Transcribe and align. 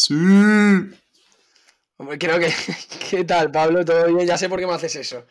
Sí. 0.00 0.14
Hombre, 1.98 2.18
creo 2.18 2.38
que. 2.38 2.50
¿Qué 3.10 3.22
tal, 3.24 3.50
Pablo? 3.50 3.84
¿Todo 3.84 4.06
bien? 4.06 4.26
Ya 4.26 4.38
sé 4.38 4.48
por 4.48 4.58
qué 4.58 4.66
me 4.66 4.72
haces 4.72 4.96
eso. 4.96 5.26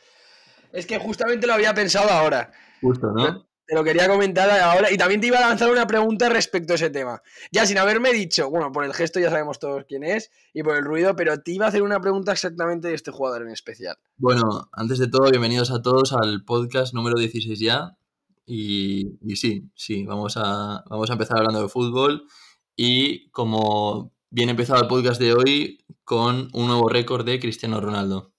Es 0.71 0.85
que 0.85 0.99
justamente 0.99 1.47
lo 1.47 1.53
había 1.53 1.73
pensado 1.73 2.07
ahora. 2.11 2.51
Justo, 2.79 3.11
¿no? 3.11 3.47
Te 3.65 3.73
lo 3.73 3.83
quería 3.83 4.07
comentar 4.07 4.47
ahora. 4.47 4.91
Y 4.91 4.97
también 4.97 5.21
te 5.21 5.27
iba 5.27 5.39
a 5.39 5.49
lanzar 5.49 5.71
una 5.71 5.87
pregunta 5.87 6.29
respecto 6.29 6.73
a 6.73 6.75
ese 6.75 6.91
tema. 6.91 7.19
Ya 7.51 7.65
sin 7.65 7.79
haberme 7.79 8.13
dicho, 8.13 8.51
bueno, 8.51 8.71
por 8.71 8.85
el 8.85 8.93
gesto 8.93 9.19
ya 9.19 9.31
sabemos 9.31 9.57
todos 9.57 9.85
quién 9.87 10.03
es 10.03 10.29
y 10.53 10.61
por 10.61 10.75
el 10.75 10.85
ruido, 10.85 11.15
pero 11.15 11.41
te 11.41 11.51
iba 11.51 11.65
a 11.65 11.69
hacer 11.69 11.81
una 11.81 11.99
pregunta 11.99 12.31
exactamente 12.31 12.89
de 12.89 12.93
este 12.93 13.09
jugador 13.09 13.41
en 13.41 13.49
especial. 13.49 13.97
Bueno, 14.17 14.69
antes 14.71 14.99
de 14.99 15.07
todo, 15.07 15.31
bienvenidos 15.31 15.71
a 15.71 15.81
todos 15.81 16.13
al 16.13 16.45
podcast 16.45 16.93
número 16.93 17.17
16 17.17 17.59
ya. 17.59 17.97
Y, 18.45 19.17
y 19.23 19.35
sí, 19.35 19.67
sí, 19.73 20.05
vamos 20.05 20.37
a, 20.37 20.83
vamos 20.87 21.09
a 21.09 21.13
empezar 21.13 21.39
hablando 21.39 21.63
de 21.63 21.69
fútbol. 21.69 22.27
Y 22.75 23.31
como 23.31 24.13
bien 24.29 24.49
empezado 24.49 24.81
el 24.81 24.87
podcast 24.87 25.19
de 25.19 25.33
hoy 25.33 25.85
con 26.03 26.49
un 26.53 26.67
nuevo 26.67 26.87
récord 26.89 27.25
de 27.25 27.39
Cristiano 27.39 27.81
Ronaldo. 27.81 28.33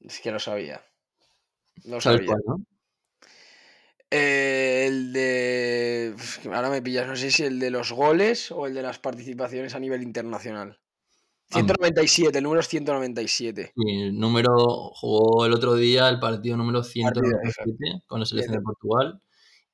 Es 0.00 0.20
que 0.20 0.30
lo 0.30 0.38
sabía. 0.38 0.84
No 1.84 2.00
¿Sabes 2.00 2.26
sabía. 2.26 2.26
cuál, 2.26 2.40
no? 2.46 2.64
Eh, 4.10 4.86
el 4.86 5.12
de. 5.12 6.14
Ahora 6.52 6.70
me 6.70 6.82
pillas, 6.82 7.06
no 7.06 7.16
sé 7.16 7.30
si 7.30 7.42
el 7.42 7.58
de 7.58 7.70
los 7.70 7.90
goles 7.90 8.52
o 8.52 8.66
el 8.66 8.74
de 8.74 8.82
las 8.82 8.98
participaciones 8.98 9.74
a 9.74 9.80
nivel 9.80 10.02
internacional. 10.02 10.78
Ambos. 11.50 11.76
197, 11.76 12.38
el 12.38 12.44
número 12.44 12.60
es 12.60 12.68
197. 12.68 13.72
Sí, 13.74 14.02
el 14.02 14.18
número 14.18 14.50
jugó 14.94 15.46
el 15.46 15.52
otro 15.52 15.74
día 15.74 16.08
el 16.08 16.20
partido 16.20 16.56
número 16.56 16.80
Partido, 16.80 17.12
197 17.12 18.02
con 18.06 18.20
la 18.20 18.26
selección 18.26 18.56
de 18.56 18.62
Portugal 18.62 19.20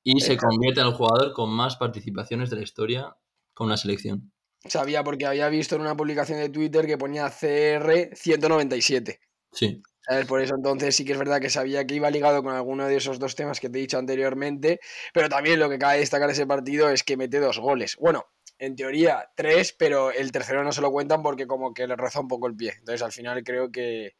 y 0.02 0.20
se 0.20 0.36
convierte 0.36 0.80
en 0.80 0.86
el 0.86 0.94
jugador 0.94 1.32
con 1.32 1.50
más 1.50 1.76
participaciones 1.76 2.50
de 2.50 2.56
la 2.56 2.62
historia 2.62 3.16
con 3.60 3.66
una 3.66 3.76
selección. 3.76 4.32
Sabía 4.64 5.04
porque 5.04 5.26
había 5.26 5.50
visto 5.50 5.74
en 5.74 5.82
una 5.82 5.94
publicación 5.94 6.38
de 6.38 6.48
Twitter 6.48 6.86
que 6.86 6.96
ponía 6.96 7.28
CR 7.28 8.08
197. 8.16 9.20
Sí, 9.52 9.82
¿Sabes? 10.00 10.24
Por 10.24 10.40
eso 10.40 10.54
entonces 10.54 10.96
sí 10.96 11.04
que 11.04 11.12
es 11.12 11.18
verdad 11.18 11.42
que 11.42 11.50
sabía 11.50 11.86
que 11.86 11.94
iba 11.94 12.10
ligado 12.10 12.42
con 12.42 12.54
alguno 12.54 12.86
de 12.86 12.96
esos 12.96 13.18
dos 13.18 13.34
temas 13.34 13.60
que 13.60 13.68
te 13.68 13.76
he 13.76 13.82
dicho 13.82 13.98
anteriormente, 13.98 14.80
pero 15.12 15.28
también 15.28 15.60
lo 15.60 15.68
que 15.68 15.78
cabe 15.78 15.98
destacar 15.98 16.30
ese 16.30 16.46
partido 16.46 16.88
es 16.88 17.02
que 17.02 17.18
mete 17.18 17.38
dos 17.38 17.58
goles. 17.58 17.96
Bueno, 18.00 18.24
en 18.58 18.76
teoría 18.76 19.30
tres, 19.36 19.76
pero 19.78 20.10
el 20.10 20.32
tercero 20.32 20.64
no 20.64 20.72
se 20.72 20.80
lo 20.80 20.90
cuentan 20.90 21.22
porque 21.22 21.46
como 21.46 21.74
que 21.74 21.86
le 21.86 21.96
roza 21.96 22.20
un 22.20 22.28
poco 22.28 22.46
el 22.46 22.56
pie. 22.56 22.72
Entonces 22.78 23.02
al 23.02 23.12
final 23.12 23.44
creo 23.44 23.70
que, 23.70 24.14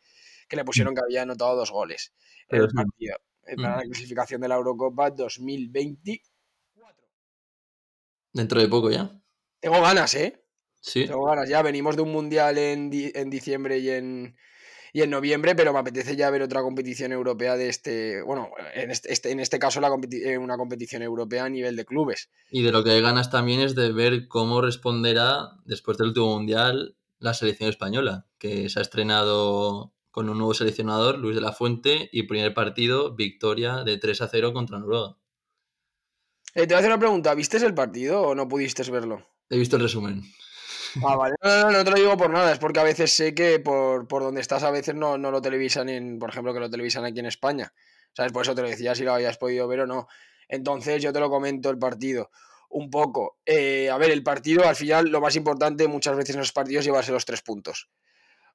que 0.51 0.57
le 0.57 0.67
pusieron 0.67 0.95
que 0.95 1.01
había 1.03 1.23
anotado 1.23 1.57
dos 1.57 1.70
goles 1.70 2.12
en 2.51 2.61
el 2.61 2.69
partido. 2.69 3.17
eh, 3.47 3.57
Para 3.57 3.77
la 3.79 3.83
clasificación 3.84 4.42
de 4.42 4.48
la 4.48 4.57
Eurocopa 4.57 5.11
2024. 5.11 7.09
dentro 8.34 8.61
de 8.61 8.69
poco 8.69 8.91
ya. 8.91 9.20
Tengo 9.61 9.80
ganas, 9.80 10.14
¿eh? 10.14 10.42
Sí, 10.80 11.06
Tengo 11.06 11.25
ganas 11.27 11.48
ya. 11.48 11.62
Venimos 11.62 11.97
de 11.97 12.03
un 12.03 12.12
mundial 12.12 12.56
en, 12.58 12.91
di- 12.91 13.12
en 13.14 13.28
diciembre 13.30 13.78
y 13.78 13.91
en, 13.91 14.36
y 14.92 15.02
en 15.02 15.11
noviembre, 15.11 15.55
pero 15.55 15.72
me 15.72 15.78
apetece 15.78 16.17
ya 16.17 16.30
ver 16.30 16.42
otra 16.42 16.62
competición 16.62 17.12
europea 17.12 17.56
de 17.56 17.69
este. 17.69 18.22
Bueno, 18.22 18.50
en 18.75 18.91
este, 18.91 19.12
este- 19.12 19.30
en 19.30 19.41
este 19.41 19.58
caso 19.58 19.80
la 19.80 19.91
competi- 19.91 20.25
eh, 20.25 20.39
una 20.39 20.56
competición 20.56 21.02
europea 21.02 21.44
a 21.44 21.48
nivel 21.50 21.77
de 21.77 21.84
clubes. 21.84 22.30
y 22.50 22.62
de 22.62 22.72
lo 22.72 22.83
que 22.83 22.91
hay 22.91 23.02
ganas 23.02 23.30
también 23.30 23.61
es 23.61 23.75
de 23.75 23.92
ver 23.92 24.27
cómo 24.28 24.61
responderá 24.62 25.50
después 25.67 25.98
del 25.98 26.08
último 26.08 26.28
mundial 26.34 26.97
la 27.19 27.34
selección 27.34 27.69
española, 27.69 28.27
que 28.39 28.69
se 28.70 28.78
ha 28.78 28.83
estrenado 28.83 29.92
con 30.11 30.28
un 30.30 30.39
nuevo 30.39 30.55
seleccionador, 30.55 31.19
Luis 31.19 31.34
de 31.36 31.42
la 31.42 31.52
Fuente, 31.52 32.08
y 32.12 32.22
primer 32.24 32.55
partido, 32.55 33.14
victoria 33.14 33.84
de 33.84 33.98
3 33.98 34.22
a 34.22 34.28
0 34.28 34.52
contra 34.55 34.78
Noruega. 34.78 35.17
Eh, 36.55 36.62
te 36.62 36.67
voy 36.69 36.74
a 36.74 36.78
hacer 36.78 36.91
una 36.91 36.98
pregunta. 36.98 37.34
¿Viste 37.34 37.58
el 37.58 37.74
partido 37.74 38.22
o 38.22 38.34
no 38.34 38.48
pudiste 38.48 38.83
verlo? 38.91 39.24
He 39.51 39.59
visto 39.59 39.77
el 39.77 39.83
resumen. 39.83 40.23
Ah, 41.05 41.17
vale. 41.17 41.34
No, 41.43 41.62
no, 41.65 41.70
no, 41.70 41.84
te 41.84 41.91
lo 41.91 41.97
digo 41.97 42.17
por 42.17 42.31
nada, 42.31 42.53
es 42.53 42.59
porque 42.59 42.81
a 42.81 42.84
veces 42.84 43.15
sé 43.15 43.34
que 43.34 43.61
por, 43.61 44.09
por 44.09 44.23
donde 44.23 44.41
estás 44.41 44.62
a 44.62 44.70
veces 44.70 44.95
no, 44.95 45.19
no 45.19 45.31
lo 45.31 45.42
televisan 45.42 45.89
en, 45.89 46.19
por 46.19 46.31
ejemplo, 46.31 46.55
que 46.55 46.61
lo 46.61 46.70
televisan 46.70 47.05
aquí 47.05 47.20
en 47.20 47.27
España. 47.27 47.73
¿Sabes? 48.13 48.33
Por 48.33 48.42
eso 48.42 48.55
te 48.55 48.63
lo 48.63 48.69
decía 48.69 48.95
si 48.95 49.05
lo 49.05 49.13
habías 49.13 49.39
podido 49.39 49.69
ver 49.69 49.80
o 49.80 49.86
no. 49.86 50.08
Entonces 50.48 51.02
yo 51.02 51.13
te 51.13 51.20
lo 51.20 51.30
comento 51.30 51.70
el 51.70 51.79
partido 51.79 52.30
un 52.70 52.91
poco. 52.91 53.39
Eh, 53.45 53.91
a 53.91 53.98
ver, 53.98 54.11
el 54.11 54.23
partido 54.23 54.67
al 54.67 54.77
final 54.77 55.08
lo 55.08 55.20
más 55.20 55.36
importante 55.36 55.86
muchas 55.89 56.17
veces 56.17 56.35
en 56.35 56.41
los 56.41 56.53
partidos 56.53 56.85
llevarse 56.85 57.13
los 57.13 57.24
tres 57.24 57.42
puntos. 57.42 57.89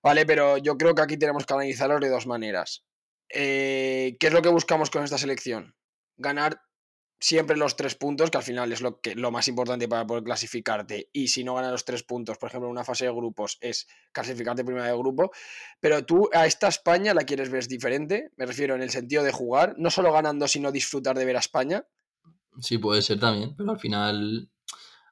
¿Vale? 0.01 0.25
Pero 0.25 0.57
yo 0.57 0.77
creo 0.77 0.93
que 0.93 1.01
aquí 1.01 1.17
tenemos 1.17 1.45
que 1.45 1.53
analizarlo 1.53 1.99
de 1.99 2.09
dos 2.09 2.27
maneras. 2.27 2.85
Eh, 3.29 4.17
¿Qué 4.19 4.27
es 4.27 4.33
lo 4.33 4.41
que 4.41 4.49
buscamos 4.49 4.89
con 4.89 5.03
esta 5.03 5.17
selección? 5.17 5.75
Ganar 6.17 6.61
siempre 7.19 7.57
los 7.57 7.75
tres 7.75 7.95
puntos, 7.95 8.29
que 8.29 8.37
al 8.37 8.43
final 8.43 8.71
es 8.71 8.81
lo, 8.81 8.99
que, 8.99 9.15
lo 9.15 9.31
más 9.31 9.47
importante 9.47 9.87
para 9.87 10.05
poder 10.05 10.23
clasificarte. 10.23 11.09
Y 11.13 11.29
si 11.29 11.43
no 11.43 11.55
ganas 11.55 11.71
los 11.71 11.85
tres 11.85 12.03
puntos, 12.03 12.37
por 12.37 12.49
ejemplo, 12.49 12.67
en 12.67 12.71
una 12.71 12.83
fase 12.83 13.05
de 13.05 13.11
grupos, 13.11 13.57
es 13.61 13.87
clasificarte 14.11 14.63
primera 14.63 14.87
de 14.87 14.97
grupo. 14.97 15.31
Pero 15.79 16.05
tú 16.05 16.29
a 16.33 16.45
esta 16.45 16.67
España 16.67 17.13
la 17.13 17.23
quieres 17.23 17.49
ver 17.49 17.67
diferente, 17.67 18.31
me 18.37 18.45
refiero 18.45 18.75
en 18.75 18.81
el 18.81 18.89
sentido 18.89 19.23
de 19.23 19.31
jugar, 19.31 19.75
no 19.77 19.89
solo 19.89 20.11
ganando, 20.11 20.47
sino 20.47 20.71
disfrutar 20.71 21.17
de 21.17 21.25
ver 21.25 21.37
a 21.37 21.39
España. 21.39 21.85
Sí, 22.59 22.77
puede 22.77 23.01
ser 23.01 23.19
también, 23.19 23.55
pero 23.55 23.71
al 23.71 23.79
final, 23.79 24.49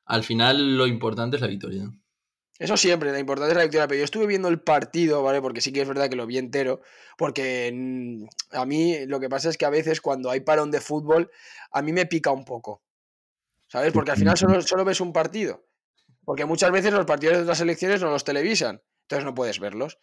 al 0.05 0.23
final 0.23 0.77
lo 0.77 0.87
importante 0.87 1.37
es 1.37 1.41
la 1.41 1.47
victoria. 1.47 1.91
Eso 2.59 2.77
siempre, 2.77 3.11
la 3.11 3.19
importancia 3.19 3.51
es 3.51 3.57
la 3.57 3.63
victoria. 3.63 3.87
Pero 3.87 3.99
yo 3.99 4.05
estuve 4.05 4.27
viendo 4.27 4.47
el 4.47 4.61
partido, 4.61 5.23
¿vale? 5.23 5.41
Porque 5.41 5.61
sí 5.61 5.73
que 5.73 5.81
es 5.81 5.87
verdad 5.87 6.09
que 6.09 6.15
lo 6.15 6.27
vi 6.27 6.37
entero. 6.37 6.81
Porque 7.17 7.71
mm, 7.73 8.25
a 8.55 8.65
mí 8.65 9.05
lo 9.05 9.19
que 9.19 9.29
pasa 9.29 9.49
es 9.49 9.57
que 9.57 9.65
a 9.65 9.69
veces 9.69 10.01
cuando 10.01 10.29
hay 10.29 10.41
parón 10.41 10.71
de 10.71 10.81
fútbol, 10.81 11.31
a 11.71 11.81
mí 11.81 11.93
me 11.93 12.05
pica 12.05 12.31
un 12.31 12.45
poco. 12.45 12.81
¿Sabes? 13.67 13.91
Porque 13.91 14.11
al 14.11 14.17
final 14.17 14.37
solo, 14.37 14.61
solo 14.61 14.85
ves 14.85 15.01
un 15.01 15.13
partido. 15.13 15.65
Porque 16.23 16.45
muchas 16.45 16.71
veces 16.71 16.93
los 16.93 17.05
partidos 17.05 17.37
de 17.37 17.43
otras 17.43 17.57
selecciones 17.57 18.01
no 18.01 18.09
los 18.09 18.23
televisan. 18.23 18.81
Entonces 19.01 19.25
no 19.25 19.33
puedes 19.33 19.59
verlos. 19.59 19.97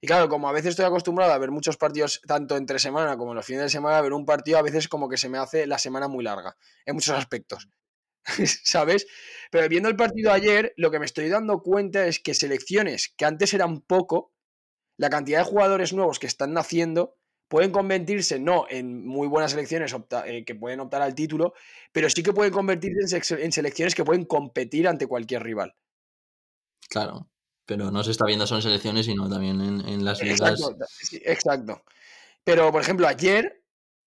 Y 0.00 0.06
claro, 0.06 0.28
como 0.28 0.48
a 0.48 0.52
veces 0.52 0.70
estoy 0.70 0.84
acostumbrado 0.84 1.32
a 1.32 1.38
ver 1.38 1.50
muchos 1.50 1.78
partidos, 1.78 2.20
tanto 2.26 2.58
entre 2.58 2.78
semana 2.78 3.16
como 3.16 3.32
en 3.32 3.36
los 3.36 3.46
fines 3.46 3.62
de 3.62 3.68
semana, 3.70 4.02
ver 4.02 4.12
un 4.12 4.26
partido 4.26 4.58
a 4.58 4.62
veces 4.62 4.86
como 4.86 5.08
que 5.08 5.16
se 5.16 5.30
me 5.30 5.38
hace 5.38 5.66
la 5.66 5.78
semana 5.78 6.08
muy 6.08 6.22
larga, 6.22 6.56
en 6.84 6.94
muchos 6.94 7.16
aspectos. 7.16 7.68
¿Sabes? 8.64 9.06
Pero 9.50 9.68
viendo 9.68 9.88
el 9.88 9.96
partido 9.96 10.32
ayer, 10.32 10.72
lo 10.76 10.90
que 10.90 10.98
me 10.98 11.06
estoy 11.06 11.28
dando 11.28 11.62
cuenta 11.62 12.06
es 12.06 12.20
que 12.20 12.34
selecciones 12.34 13.14
que 13.16 13.24
antes 13.24 13.54
eran 13.54 13.80
poco, 13.80 14.32
la 14.96 15.10
cantidad 15.10 15.38
de 15.38 15.44
jugadores 15.44 15.92
nuevos 15.92 16.18
que 16.18 16.26
están 16.26 16.52
naciendo 16.52 17.16
pueden 17.48 17.72
convertirse 17.72 18.38
no 18.38 18.66
en 18.68 19.06
muy 19.06 19.28
buenas 19.28 19.52
selecciones 19.52 19.92
opta- 19.92 20.26
eh, 20.26 20.44
que 20.44 20.54
pueden 20.54 20.80
optar 20.80 21.02
al 21.02 21.14
título, 21.14 21.54
pero 21.92 22.08
sí 22.08 22.22
que 22.22 22.32
pueden 22.32 22.52
convertirse 22.52 23.20
en, 23.38 23.52
selecciones 23.52 23.94
que 23.94 24.04
pueden 24.04 24.24
competir 24.24 24.88
ante 24.88 25.06
cualquier 25.06 25.42
rival. 25.42 25.74
Claro, 26.88 27.28
pero 27.66 27.90
no 27.90 28.02
se 28.02 28.12
está 28.12 28.24
viendo 28.24 28.46
solo 28.46 28.58
en 28.58 28.62
selecciones, 28.62 29.06
sino 29.06 29.28
también 29.28 29.60
en, 29.60 29.86
en 29.86 30.04
las 30.04 30.22
ligas. 30.22 30.60
Exacto. 31.22 31.82
Pero, 32.44 32.70
por 32.72 32.82
ejemplo, 32.82 33.06
ayer 33.06 33.63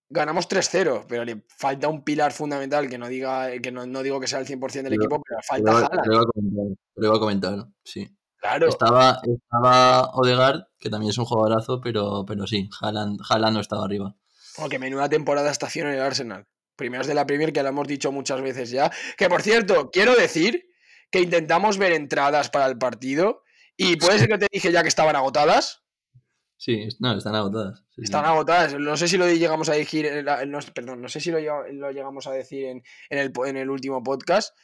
ganamos 0.09 0.47
3-0, 0.47 1.05
pero 1.07 1.25
le 1.25 1.43
falta 1.47 1.87
un 1.87 2.03
pilar 2.03 2.31
fundamental 2.31 2.89
que 2.89 2.97
no 2.97 3.07
diga, 3.07 3.51
que 3.61 3.71
no, 3.71 3.85
no 3.85 4.03
digo 4.03 4.19
que 4.19 4.27
sea 4.27 4.39
el 4.39 4.45
100% 4.47 4.71
del 4.83 4.83
Pero- 4.83 4.93
equipo, 5.03 5.21
pero 5.27 5.39
falta 5.47 5.71
lo, 5.71 5.77
iba 5.79 6.21
a 6.21 6.25
comentar, 6.25 6.77
te 6.93 7.01
lo 7.01 7.07
iba 7.07 7.15
a 7.15 7.19
comentar, 7.19 7.65
sí. 7.83 8.07
Claro. 8.39 8.67
Estaba, 8.69 9.19
estaba 9.25 10.09
Odegaard, 10.13 10.61
que 10.79 10.89
también 10.89 11.09
es 11.09 11.17
un 11.17 11.25
jugadorazo, 11.25 11.81
pero, 11.81 12.23
pero 12.25 12.45
sí, 12.45 12.69
Haaland, 12.81 13.19
Haaland 13.27 13.55
no 13.55 13.61
estaba 13.61 13.83
arriba. 13.83 14.15
Porque 14.55 14.79
menuda 14.79 15.09
temporada 15.09 15.49
está 15.51 15.65
haciendo 15.65 15.91
en 15.91 15.97
el 15.97 16.03
Arsenal. 16.03 16.45
Primeros 16.75 17.07
de 17.07 17.15
la 17.15 17.25
Premier, 17.25 17.51
que 17.51 17.63
lo 17.63 17.69
hemos 17.69 17.87
dicho 17.87 18.11
muchas 18.11 18.41
veces 18.41 18.69
ya. 18.69 18.91
Que 19.17 19.27
por 19.27 19.41
cierto, 19.41 19.89
quiero 19.91 20.15
decir 20.15 20.65
que 21.09 21.19
intentamos 21.21 21.79
ver 21.79 21.91
entradas 21.93 22.49
para 22.51 22.67
el 22.67 22.77
partido. 22.77 23.43
Y 23.75 23.95
puede 23.97 24.19
ser 24.19 24.27
que 24.27 24.37
te 24.37 24.47
dije 24.51 24.71
ya 24.71 24.83
que 24.83 24.89
estaban 24.89 25.15
agotadas. 25.15 25.83
Sí, 26.57 26.87
no, 26.99 27.15
están 27.17 27.35
agotadas. 27.35 27.79
sí, 27.89 27.95
sí. 27.97 28.01
Están 28.05 28.25
agotadas. 28.25 28.73
No 28.73 28.97
sé 28.97 29.07
si 29.07 29.17
lo 29.17 29.27
llegamos 29.31 29.69
a 29.69 29.73
decir. 29.73 30.05
en 30.07 30.25
la- 30.25 30.45
no, 30.45 30.59
perdón, 30.73 31.01
no 31.01 31.07
sé 31.09 31.19
si 31.19 31.29
lo, 31.31 31.39
llega- 31.39 31.67
lo 31.71 31.91
llegamos 31.91 32.25
a 32.27 32.31
decir 32.31 32.65
en, 32.65 32.83
en 33.09 33.19
el, 33.19 33.31
po- 33.31 33.45
en 33.45 33.57
el 33.57 33.69
último 33.69 34.03
podcast. 34.03 34.55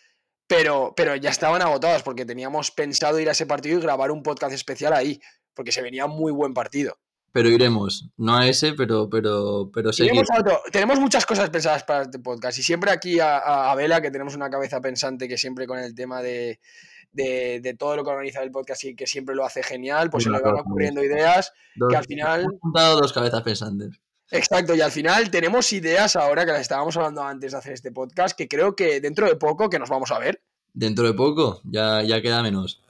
Pero, 0.48 0.94
pero 0.96 1.16
ya 1.16 1.30
estaban 1.30 1.62
agotadas 1.62 2.04
porque 2.04 2.26
teníamos 2.26 2.72
pensado 2.72 3.19
ir 3.19 3.30
a 3.30 3.31
ese 3.31 3.45
partido 3.45 3.80
y 3.80 3.81
grabar 3.81 4.12
un 4.12 4.24
podcast 4.24 4.54
especial 4.54 4.94
ahí. 4.94 5.19
Porque 5.54 5.72
se 5.72 5.81
venía 5.81 6.07
muy 6.07 6.31
buen 6.31 6.54
partido. 6.54 6.98
Pero 7.31 7.50
iremos, 7.50 8.10
no 8.18 8.38
a 8.38 8.48
ese, 8.48 8.74
pero, 8.74 9.10
pero, 9.10 9.72
pero 9.74 9.92
otro. 10.40 10.62
Tenemos 10.72 11.00
muchas 11.00 11.25
cosas 11.25 11.50
pensadas 11.50 11.84
para 11.84 12.04
este 12.04 12.19
podcast 12.19 12.60
y 12.60 12.63
siempre 12.63 12.92
aquí 12.92 13.19
a, 13.19 13.38
a- 13.40 13.72
a 13.72 13.75
Vela, 13.75 14.01
que 14.01 14.12
tenemos 14.12 14.36
una 14.36 14.50
cabeza 14.51 14.80
pensante 14.81 15.28
que 15.28 15.38
siempre 15.38 15.66
con 15.66 15.80
el 15.80 15.95
tema 15.95 16.22
de, 16.22 16.60
de- 17.13 17.60
de 17.62 17.74
todo 17.75 17.95
lo 17.95 18.04
que 18.04 18.10
organiza 18.12 18.42
el 18.44 18.51
podcast 18.51 18.83
y 18.83 18.95
que 18.95 19.07
siempre 19.07 19.33
lo 19.36 19.45
hace 19.45 19.63
genial, 19.63 20.10
pues 20.10 20.25
se 20.25 20.30
le 20.30 20.39
van 20.39 20.60
ocurriendo 20.60 21.04
ideas 21.04 21.54
Dos- 21.75 21.89
que 21.89 21.95
al 21.98 22.06
final... 22.06 22.45
Juntado 22.62 23.00
dos 23.00 23.13
cabezas 23.13 23.42
pensantes. 23.44 23.92
Exacto, 24.31 24.74
y 24.74 24.81
al 24.81 24.92
final 24.92 25.30
tenemos 25.30 25.71
ideas 25.74 26.15
ahora 26.15 26.45
que 26.45 26.51
las 26.51 26.62
estábamos 26.62 26.98
hablando 26.98 27.21
antes 27.24 27.51
de 27.51 27.57
hacer 27.57 27.74
este 27.74 27.92
podcast, 27.92 28.36
que 28.36 28.48
creo 28.48 28.75
que 28.75 29.00
dentro 29.00 29.27
de 29.27 29.36
poco 29.36 29.69
que 29.69 29.77
nos 29.80 29.89
vamos 29.89 30.12
a 30.12 30.18
ver. 30.19 30.42
Dentro 30.74 31.06
de 31.06 31.13
poco, 31.13 31.62
ya, 31.63 32.01
ya 32.01 32.19
queda 32.21 32.42
menos. 32.42 32.81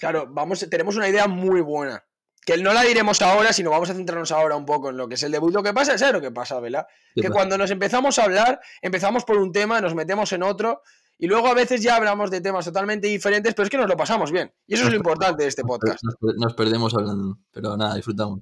Claro, 0.00 0.26
vamos, 0.30 0.66
tenemos 0.70 0.96
una 0.96 1.08
idea 1.08 1.26
muy 1.28 1.60
buena. 1.60 2.02
Que 2.46 2.56
no 2.56 2.72
la 2.72 2.82
diremos 2.82 3.20
ahora, 3.22 3.52
sino 3.52 3.70
vamos 3.70 3.90
a 3.90 3.94
centrarnos 3.94 4.30
ahora 4.32 4.54
un 4.56 4.64
poco 4.64 4.88
en 4.90 4.96
lo 4.96 5.08
que 5.08 5.16
es 5.16 5.22
el 5.24 5.32
debut. 5.32 5.52
Lo 5.52 5.62
que 5.64 5.74
pasa 5.74 5.94
es, 5.94 6.00
¿sabes 6.00 6.14
lo 6.14 6.20
que 6.20 6.30
pasa, 6.30 6.60
Vela? 6.60 6.86
¿Qué 7.14 7.22
que 7.22 7.28
pasa? 7.28 7.34
cuando 7.34 7.58
nos 7.58 7.70
empezamos 7.72 8.18
a 8.20 8.22
hablar, 8.24 8.60
empezamos 8.80 9.24
por 9.24 9.36
un 9.38 9.50
tema, 9.52 9.80
nos 9.80 9.94
metemos 9.96 10.32
en 10.32 10.44
otro 10.44 10.80
Y 11.18 11.26
luego 11.26 11.46
a 11.46 11.54
veces 11.54 11.82
ya 11.82 11.96
hablamos 11.96 12.30
de 12.30 12.40
temas 12.40 12.64
totalmente 12.64 13.08
diferentes, 13.08 13.54
pero 13.54 13.64
es 13.64 13.70
que 13.70 13.78
nos 13.78 13.88
lo 13.88 13.96
pasamos 13.96 14.30
bien. 14.30 14.52
Y 14.66 14.74
eso 14.74 14.84
es 14.84 14.90
lo 14.90 14.96
importante 14.96 15.44
de 15.44 15.48
este 15.48 15.62
podcast. 15.62 16.02
Nos, 16.02 16.36
nos 16.36 16.54
perdemos 16.54 16.94
hablando, 16.94 17.38
pero 17.50 17.76
nada, 17.76 17.94
disfrutamos. 17.94 18.40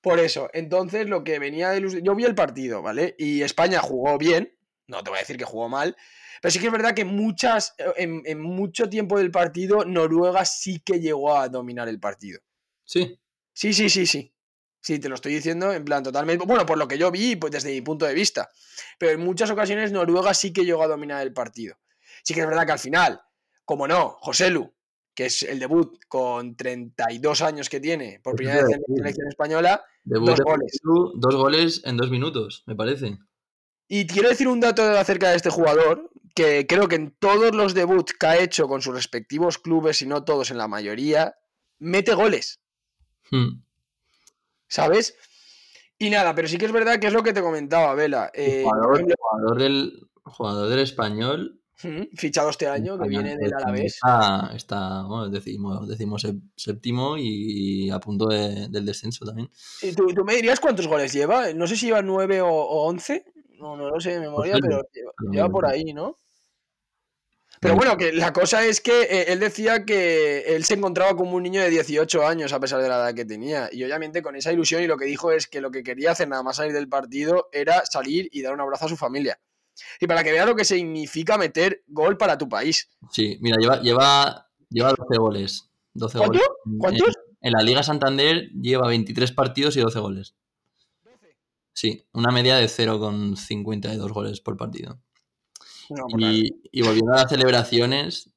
Por 0.00 0.18
eso, 0.18 0.48
entonces 0.52 1.08
lo 1.08 1.24
que 1.24 1.38
venía 1.38 1.70
de... 1.70 2.02
Yo 2.02 2.14
vi 2.14 2.24
el 2.24 2.34
partido, 2.34 2.82
¿vale? 2.82 3.14
Y 3.18 3.42
España 3.42 3.80
jugó 3.80 4.16
bien, 4.18 4.56
no 4.86 5.02
te 5.02 5.10
voy 5.10 5.18
a 5.18 5.20
decir 5.20 5.36
que 5.36 5.44
jugó 5.44 5.68
mal, 5.68 5.96
pero 6.40 6.52
sí 6.52 6.60
que 6.60 6.66
es 6.66 6.72
verdad 6.72 6.94
que 6.94 7.04
muchas, 7.04 7.74
en, 7.96 8.22
en 8.24 8.40
mucho 8.40 8.88
tiempo 8.88 9.18
del 9.18 9.30
partido, 9.30 9.84
Noruega 9.84 10.44
sí 10.44 10.80
que 10.80 11.00
llegó 11.00 11.36
a 11.36 11.48
dominar 11.48 11.88
el 11.88 12.00
partido. 12.00 12.40
Sí. 12.84 13.20
Sí, 13.52 13.72
sí, 13.72 13.88
sí, 13.88 14.06
sí. 14.06 14.32
Sí, 14.88 14.98
te 14.98 15.10
lo 15.10 15.16
estoy 15.16 15.34
diciendo 15.34 15.70
en 15.70 15.84
plan 15.84 16.02
totalmente. 16.02 16.46
Bueno, 16.46 16.64
por 16.64 16.78
lo 16.78 16.88
que 16.88 16.96
yo 16.96 17.10
vi, 17.10 17.36
pues 17.36 17.52
desde 17.52 17.70
mi 17.72 17.82
punto 17.82 18.06
de 18.06 18.14
vista. 18.14 18.48
Pero 18.98 19.12
en 19.12 19.20
muchas 19.20 19.50
ocasiones 19.50 19.92
Noruega 19.92 20.32
sí 20.32 20.50
que 20.50 20.64
llegó 20.64 20.82
a 20.82 20.88
dominar 20.88 21.20
el 21.20 21.34
partido. 21.34 21.76
Sí 22.22 22.32
que 22.32 22.40
es 22.40 22.46
verdad 22.46 22.64
que 22.64 22.72
al 22.72 22.78
final, 22.78 23.20
como 23.66 23.86
no, 23.86 24.16
Joselu, 24.22 24.72
que 25.12 25.26
es 25.26 25.42
el 25.42 25.58
debut 25.58 25.98
con 26.08 26.56
32 26.56 27.42
años 27.42 27.68
que 27.68 27.80
tiene 27.80 28.18
por 28.24 28.34
primera 28.34 28.62
vez 28.62 28.76
en 28.76 28.80
la 28.80 28.96
selección 28.96 29.28
española, 29.28 29.84
Debut 30.04 30.28
dos 30.28 30.38
de 30.38 30.44
goles. 30.44 30.80
Dos 30.82 31.36
goles 31.36 31.82
en 31.84 31.98
dos 31.98 32.10
minutos, 32.10 32.62
me 32.64 32.74
parece. 32.74 33.18
Y 33.88 34.06
quiero 34.06 34.30
decir 34.30 34.48
un 34.48 34.60
dato 34.60 34.82
acerca 34.84 35.28
de 35.28 35.36
este 35.36 35.50
jugador, 35.50 36.10
que 36.34 36.66
creo 36.66 36.88
que 36.88 36.96
en 36.96 37.10
todos 37.10 37.54
los 37.54 37.74
debuts 37.74 38.14
que 38.14 38.26
ha 38.26 38.38
hecho 38.38 38.68
con 38.68 38.80
sus 38.80 38.94
respectivos 38.94 39.58
clubes, 39.58 40.00
y 40.00 40.06
no 40.06 40.24
todos, 40.24 40.50
en 40.50 40.56
la 40.56 40.66
mayoría, 40.66 41.34
mete 41.78 42.14
goles. 42.14 42.62
Hmm. 43.30 43.67
¿Sabes? 44.68 45.16
Y 45.98 46.10
nada, 46.10 46.34
pero 46.34 46.46
sí 46.48 46.58
que 46.58 46.66
es 46.66 46.72
verdad 46.72 46.98
que 47.00 47.08
es 47.08 47.12
lo 47.12 47.22
que 47.22 47.32
te 47.32 47.42
comentaba, 47.42 47.94
Vela. 47.94 48.30
eh, 48.34 48.62
jugador, 48.64 48.94
ejemplo, 48.94 49.16
jugador 49.18 49.58
del, 49.58 50.08
jugador 50.24 50.68
del 50.68 50.78
español. 50.80 51.54
fichado 52.14 52.50
este 52.50 52.66
año, 52.68 52.98
que 52.98 53.08
viene 53.08 53.36
del 53.36 53.54
Alavés. 53.54 53.94
Está, 53.96 54.50
está 54.54 55.02
bueno, 55.04 55.28
decimos, 55.28 55.88
decimos 55.88 56.26
séptimo 56.56 57.16
y 57.18 57.88
a 57.90 57.98
punto 58.00 58.26
de- 58.26 58.68
del 58.68 58.84
descenso 58.84 59.24
también. 59.24 59.48
¿Y 59.82 59.92
tú, 59.92 60.06
tú 60.08 60.24
me 60.24 60.34
dirías 60.36 60.58
cuántos 60.60 60.86
goles 60.88 61.12
lleva? 61.12 61.52
No 61.52 61.66
sé 61.66 61.76
si 61.76 61.86
lleva 61.86 62.02
9 62.02 62.40
o, 62.42 62.48
o 62.48 62.86
11. 62.88 63.24
No, 63.60 63.76
no 63.76 63.88
lo 63.90 64.00
sé 64.00 64.10
de 64.10 64.20
memoria, 64.20 64.54
Joselu, 64.54 64.68
pero 64.68 64.82
lleva, 64.92 65.12
lleva 65.32 65.48
por 65.48 65.66
ahí, 65.66 65.84
¿no? 65.92 66.16
Pero 67.60 67.74
bueno, 67.74 67.96
que 67.96 68.12
la 68.12 68.32
cosa 68.32 68.64
es 68.64 68.80
que 68.80 69.02
eh, 69.02 69.32
él 69.32 69.40
decía 69.40 69.84
que 69.84 70.40
él 70.54 70.64
se 70.64 70.74
encontraba 70.74 71.16
como 71.16 71.32
un 71.32 71.42
niño 71.42 71.60
de 71.60 71.70
18 71.70 72.26
años 72.26 72.52
a 72.52 72.60
pesar 72.60 72.80
de 72.80 72.88
la 72.88 72.96
edad 72.96 73.14
que 73.14 73.24
tenía. 73.24 73.68
Y 73.72 73.82
obviamente 73.84 74.22
con 74.22 74.36
esa 74.36 74.52
ilusión 74.52 74.82
y 74.82 74.86
lo 74.86 74.96
que 74.96 75.06
dijo 75.06 75.32
es 75.32 75.46
que 75.46 75.60
lo 75.60 75.70
que 75.70 75.82
quería 75.82 76.12
hacer 76.12 76.28
nada 76.28 76.42
más 76.42 76.56
salir 76.56 76.72
del 76.72 76.88
partido 76.88 77.48
era 77.52 77.84
salir 77.84 78.28
y 78.32 78.42
dar 78.42 78.54
un 78.54 78.60
abrazo 78.60 78.86
a 78.86 78.88
su 78.88 78.96
familia. 78.96 79.40
Y 80.00 80.06
para 80.06 80.24
que 80.24 80.32
vea 80.32 80.46
lo 80.46 80.56
que 80.56 80.64
significa 80.64 81.38
meter 81.38 81.82
gol 81.86 82.16
para 82.16 82.38
tu 82.38 82.48
país. 82.48 82.88
Sí, 83.10 83.38
mira, 83.40 83.56
lleva, 83.60 83.80
lleva, 83.80 84.50
lleva 84.70 84.90
12 84.90 85.18
goles. 85.18 85.70
12 85.94 86.18
¿Cuánto? 86.18 86.38
goles. 86.38 86.50
En- 86.66 86.78
¿Cuántos? 86.78 87.14
En, 87.40 87.52
la 87.52 87.62
Liga 87.62 87.82
Santander 87.82 88.50
lleva 88.50 88.88
23 88.88 89.32
partidos 89.32 89.76
y 89.76 89.80
12 89.80 89.98
goles. 90.00 90.34
Sí, 91.72 92.04
una 92.12 92.32
media 92.32 92.56
de 92.56 92.66
0,52 92.66 94.10
goles 94.12 94.40
por 94.40 94.56
partido. 94.56 94.98
No. 95.90 96.06
Y, 96.18 96.60
y 96.72 96.82
volviendo 96.82 97.12
a 97.12 97.22
las 97.22 97.30
celebraciones, 97.30 98.30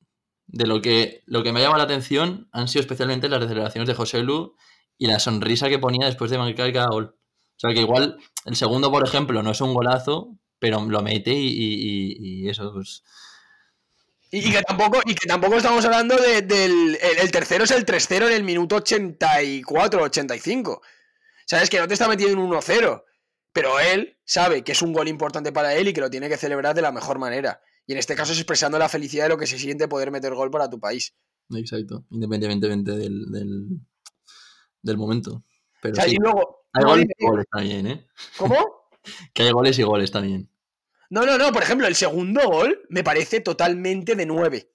de 0.48 0.68
lo 0.68 0.82
que, 0.82 1.24
lo 1.28 1.44
que 1.44 1.52
me 1.54 1.60
ha 1.60 1.64
llamado 1.64 1.78
la 1.80 1.86
atención 1.86 2.50
han 2.52 2.68
sido 2.68 2.82
especialmente 2.82 3.30
las 3.30 3.40
celebraciones 3.48 3.88
de 3.88 3.94
José 3.96 4.22
Lu 4.22 4.56
y 4.98 5.08
la 5.08 5.20
sonrisa 5.20 5.70
que 5.70 5.80
ponía 5.80 6.06
después 6.06 6.30
de 6.30 6.38
marcar 6.38 6.72
cada 6.74 6.88
gol. 6.88 7.16
O 7.16 7.60
sea 7.60 7.74
que 7.74 7.80
igual 7.82 8.18
el 8.46 8.56
segundo, 8.56 8.92
por 8.92 9.06
ejemplo, 9.08 9.42
no 9.44 9.52
es 9.52 9.62
un 9.62 9.74
golazo, 9.74 10.36
pero 10.60 10.82
lo 10.82 11.02
mete 11.02 11.32
y, 11.32 11.48
y- 11.48 12.16
y- 12.20 12.46
y 12.46 12.50
eso, 12.50 12.72
pues. 12.74 13.04
Y, 14.32 14.52
que 14.52 14.62
tampoco, 14.62 15.00
y 15.06 15.14
que 15.16 15.28
tampoco 15.28 15.56
estamos 15.56 15.84
hablando 15.86 16.16
de- 16.18 16.42
del. 16.42 16.98
El, 17.02 17.18
el 17.20 17.32
tercero 17.32 17.64
es 17.66 17.72
el 17.72 17.86
3-0 17.86 18.28
en 18.28 18.34
el 18.34 18.44
minuto 18.44 18.78
84, 18.78 20.02
85. 20.04 20.82
Sabes 21.46 21.70
que 21.70 21.80
no 21.80 21.88
te 21.88 21.94
está 21.96 22.08
metiendo 22.08 22.42
un 22.42 22.50
1-0. 22.50 23.04
Pero 23.54 23.80
él 23.80 24.18
sabe 24.24 24.64
que 24.64 24.72
es 24.72 24.82
un 24.82 24.94
gol 24.94 25.08
importante 25.08 25.52
para 25.52 25.76
él 25.76 25.88
y 25.90 25.94
que 25.94 26.02
lo 26.02 26.10
tiene 26.10 26.30
que 26.30 26.38
celebrar 26.38 26.74
de 26.76 26.82
la 26.82 26.92
mejor 26.92 27.20
manera. 27.20 27.62
Y 27.86 27.92
en 27.94 27.98
este 27.98 28.16
caso 28.16 28.32
es 28.32 28.38
expresando 28.40 28.80
la 28.80 28.88
felicidad 28.90 29.26
de 29.26 29.30
lo 29.30 29.38
que 29.38 29.48
se 29.48 29.58
siente 29.60 29.88
poder 29.88 30.12
meter 30.12 30.34
gol 30.34 30.50
para 30.52 30.70
tu 30.70 30.80
país. 30.80 31.14
Exacto, 31.54 32.06
independientemente 32.12 32.92
del, 32.92 33.30
del, 33.32 33.68
del 34.82 34.98
momento. 34.98 35.44
Pero 35.82 35.94
O 35.94 35.96
sea, 35.96 36.06
sí, 36.06 36.12
y 36.12 36.18
luego. 36.22 36.66
hay 36.74 36.84
goles 36.86 37.06
y 37.18 37.26
goles 37.26 37.46
también, 37.52 37.88
¿eh? 37.88 38.08
¿Cómo? 38.38 38.56
Que 39.34 39.42
hay 39.44 39.52
goles 39.52 39.80
y 39.80 39.84
goles 39.84 40.12
también. 40.12 40.48
No, 41.10 41.26
no, 41.26 41.36
no. 41.36 41.52
Por 41.52 41.64
ejemplo, 41.64 41.88
el 41.88 41.96
segundo 41.96 42.48
gol 42.48 42.86
me 42.90 43.04
parece 43.04 43.42
totalmente 43.42 44.14
de 44.16 44.28
9. 44.28 44.72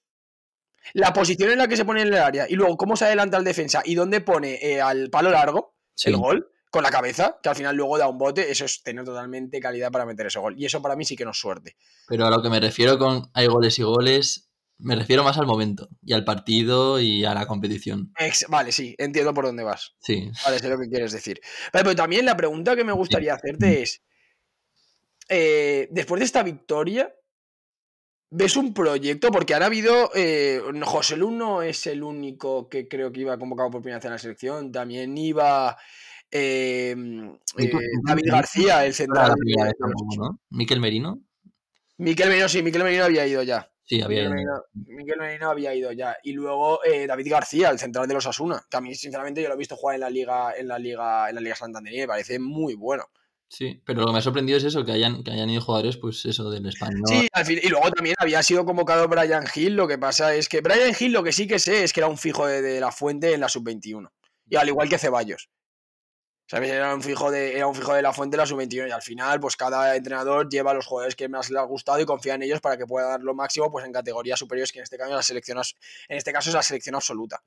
La 0.94 1.12
posición 1.12 1.52
en 1.52 1.58
la 1.58 1.68
que 1.68 1.76
se 1.76 1.84
pone 1.84 2.02
en 2.02 2.08
el 2.08 2.14
área 2.16 2.46
y 2.48 2.54
luego 2.56 2.76
cómo 2.76 2.96
se 2.96 3.04
adelanta 3.04 3.36
el 3.38 3.44
defensa 3.44 3.82
y 3.84 3.94
dónde 3.94 4.20
pone 4.20 4.58
eh, 4.60 4.80
al 4.80 5.10
palo 5.10 5.30
largo 5.30 5.76
Sí. 5.94 6.10
el 6.10 6.16
gol 6.16 6.50
con 6.76 6.82
la 6.82 6.90
cabeza, 6.90 7.38
que 7.42 7.48
al 7.48 7.56
final 7.56 7.74
luego 7.74 7.96
da 7.96 8.06
un 8.06 8.18
bote, 8.18 8.50
eso 8.50 8.66
es 8.66 8.82
tener 8.82 9.02
totalmente 9.02 9.58
calidad 9.60 9.90
para 9.90 10.04
meter 10.04 10.26
ese 10.26 10.38
gol. 10.38 10.54
Y 10.58 10.66
eso 10.66 10.82
para 10.82 10.94
mí 10.94 11.06
sí 11.06 11.16
que 11.16 11.24
no 11.24 11.30
es 11.30 11.38
suerte. 11.38 11.74
Pero 12.06 12.26
a 12.26 12.30
lo 12.30 12.42
que 12.42 12.50
me 12.50 12.60
refiero 12.60 12.98
con 12.98 13.30
hay 13.32 13.46
goles 13.46 13.78
y 13.78 13.82
goles, 13.82 14.50
me 14.76 14.94
refiero 14.94 15.24
más 15.24 15.38
al 15.38 15.46
momento, 15.46 15.88
y 16.02 16.12
al 16.12 16.22
partido 16.22 17.00
y 17.00 17.24
a 17.24 17.32
la 17.32 17.46
competición. 17.46 18.12
Ex- 18.18 18.44
vale, 18.50 18.72
sí, 18.72 18.94
entiendo 18.98 19.32
por 19.32 19.46
dónde 19.46 19.62
vas. 19.62 19.94
Sí. 20.00 20.30
Vale, 20.44 20.58
sé 20.58 20.68
lo 20.68 20.78
que 20.78 20.90
quieres 20.90 21.12
decir. 21.12 21.40
Vale, 21.72 21.82
pero 21.82 21.96
también 21.96 22.26
la 22.26 22.36
pregunta 22.36 22.76
que 22.76 22.84
me 22.84 22.92
gustaría 22.92 23.32
hacerte 23.32 23.80
es, 23.80 24.02
eh, 25.30 25.88
después 25.90 26.18
de 26.18 26.26
esta 26.26 26.42
victoria, 26.42 27.10
¿ves 28.28 28.54
un 28.58 28.74
proyecto? 28.74 29.30
Porque 29.30 29.54
ahora 29.54 29.64
ha 29.64 29.68
habido, 29.68 30.10
eh, 30.14 30.60
José 30.82 31.16
Lu 31.16 31.30
no 31.30 31.62
es 31.62 31.86
el 31.86 32.02
único 32.02 32.68
que 32.68 32.86
creo 32.86 33.10
que 33.12 33.20
iba 33.20 33.38
convocado 33.38 33.70
por 33.70 33.80
primera 33.80 33.96
vez 33.96 34.04
a 34.04 34.10
la 34.10 34.18
selección, 34.18 34.72
también 34.72 35.16
iba 35.16 35.78
eh, 36.30 36.94
eh, 37.58 37.70
David 38.04 38.24
García, 38.26 38.84
el 38.84 38.94
central. 38.94 39.34
Miquel 40.50 40.80
Merino. 40.80 41.20
Miquel 41.98 42.28
Merino, 42.28 42.48
sí, 42.48 42.62
Miquel 42.62 42.82
Merino 42.84 43.04
había 43.04 43.26
ido 43.26 43.42
ya. 43.42 43.70
Sí, 43.84 44.02
había 44.02 44.28
Miquel 44.28 44.40
ido. 44.42 44.64
Merino, 44.74 45.14
Merino 45.18 45.50
había 45.50 45.74
ido 45.74 45.92
ya. 45.92 46.16
Y 46.24 46.32
luego 46.32 46.84
eh, 46.84 47.06
David 47.06 47.30
García, 47.30 47.70
el 47.70 47.78
central 47.78 48.06
de 48.08 48.14
los 48.14 48.26
Asuna, 48.26 48.64
que 48.68 48.76
a 48.76 48.80
mí, 48.80 48.94
sinceramente, 48.94 49.40
yo 49.42 49.48
lo 49.48 49.54
he 49.54 49.58
visto 49.58 49.76
jugar 49.76 49.94
en 49.94 50.00
la 50.02 50.10
Liga, 50.10 50.54
en 50.56 50.68
la 50.68 50.78
Liga, 50.78 51.28
en 51.28 51.36
la 51.36 51.40
Liga 51.40 51.54
Santander 51.56 51.94
y 51.94 51.98
me 52.00 52.06
parece 52.08 52.38
muy 52.38 52.74
bueno. 52.74 53.04
Sí, 53.48 53.80
pero 53.86 54.00
lo 54.00 54.06
que 54.06 54.12
me 54.12 54.18
ha 54.18 54.22
sorprendido 54.22 54.58
es 54.58 54.64
eso, 54.64 54.84
que 54.84 54.90
hayan, 54.90 55.22
que 55.22 55.30
hayan 55.30 55.48
ido 55.48 55.62
jugadores, 55.62 55.96
pues 55.98 56.24
eso, 56.26 56.50
del 56.50 56.66
español. 56.66 57.04
Sí, 57.06 57.28
al 57.32 57.46
fin- 57.46 57.60
y 57.62 57.68
luego 57.68 57.88
también 57.92 58.16
había 58.18 58.42
sido 58.42 58.64
convocado 58.64 59.06
Brian 59.06 59.44
Hill. 59.54 59.76
Lo 59.76 59.86
que 59.86 59.98
pasa 59.98 60.34
es 60.34 60.48
que 60.48 60.60
Brian 60.62 60.92
Hill, 60.98 61.12
lo 61.12 61.22
que 61.22 61.30
sí 61.30 61.46
que 61.46 61.60
sé 61.60 61.84
es 61.84 61.92
que 61.92 62.00
era 62.00 62.08
un 62.08 62.18
fijo 62.18 62.44
de, 62.44 62.60
de 62.60 62.80
la 62.80 62.90
fuente 62.90 63.32
en 63.32 63.40
la 63.40 63.48
sub-21. 63.48 64.10
Y 64.50 64.56
al 64.56 64.66
igual 64.66 64.88
que 64.88 64.98
Ceballos. 64.98 65.48
¿Sabes? 66.48 66.70
Era 66.70 66.94
un 66.94 67.02
fijo 67.02 67.30
de, 67.30 67.56
era 67.56 67.66
un 67.66 67.74
fijo 67.74 67.92
de 67.94 68.02
la 68.02 68.12
fuente 68.12 68.36
en 68.36 68.40
la 68.40 68.46
sub-21. 68.46 68.88
Y 68.88 68.90
al 68.92 69.02
final, 69.02 69.40
pues 69.40 69.56
cada 69.56 69.96
entrenador 69.96 70.48
lleva 70.48 70.70
a 70.70 70.74
los 70.74 70.86
jugadores 70.86 71.16
que 71.16 71.28
más 71.28 71.50
le 71.50 71.58
ha 71.58 71.62
gustado 71.62 72.00
y 72.00 72.06
confía 72.06 72.34
en 72.34 72.42
ellos 72.42 72.60
para 72.60 72.76
que 72.76 72.86
puedan 72.86 73.10
dar 73.10 73.20
lo 73.20 73.34
máximo 73.34 73.70
pues 73.70 73.84
en 73.84 73.92
categorías 73.92 74.38
superiores, 74.38 74.70
que 74.70 74.78
en 74.78 74.84
este 74.84 74.96
caso, 74.96 75.10
es 75.10 75.16
la 75.16 75.22
selección, 75.22 75.58
en 76.08 76.16
este 76.16 76.32
caso 76.32 76.50
es 76.50 76.54
la 76.54 76.62
selección 76.62 76.94
absoluta. 76.94 77.42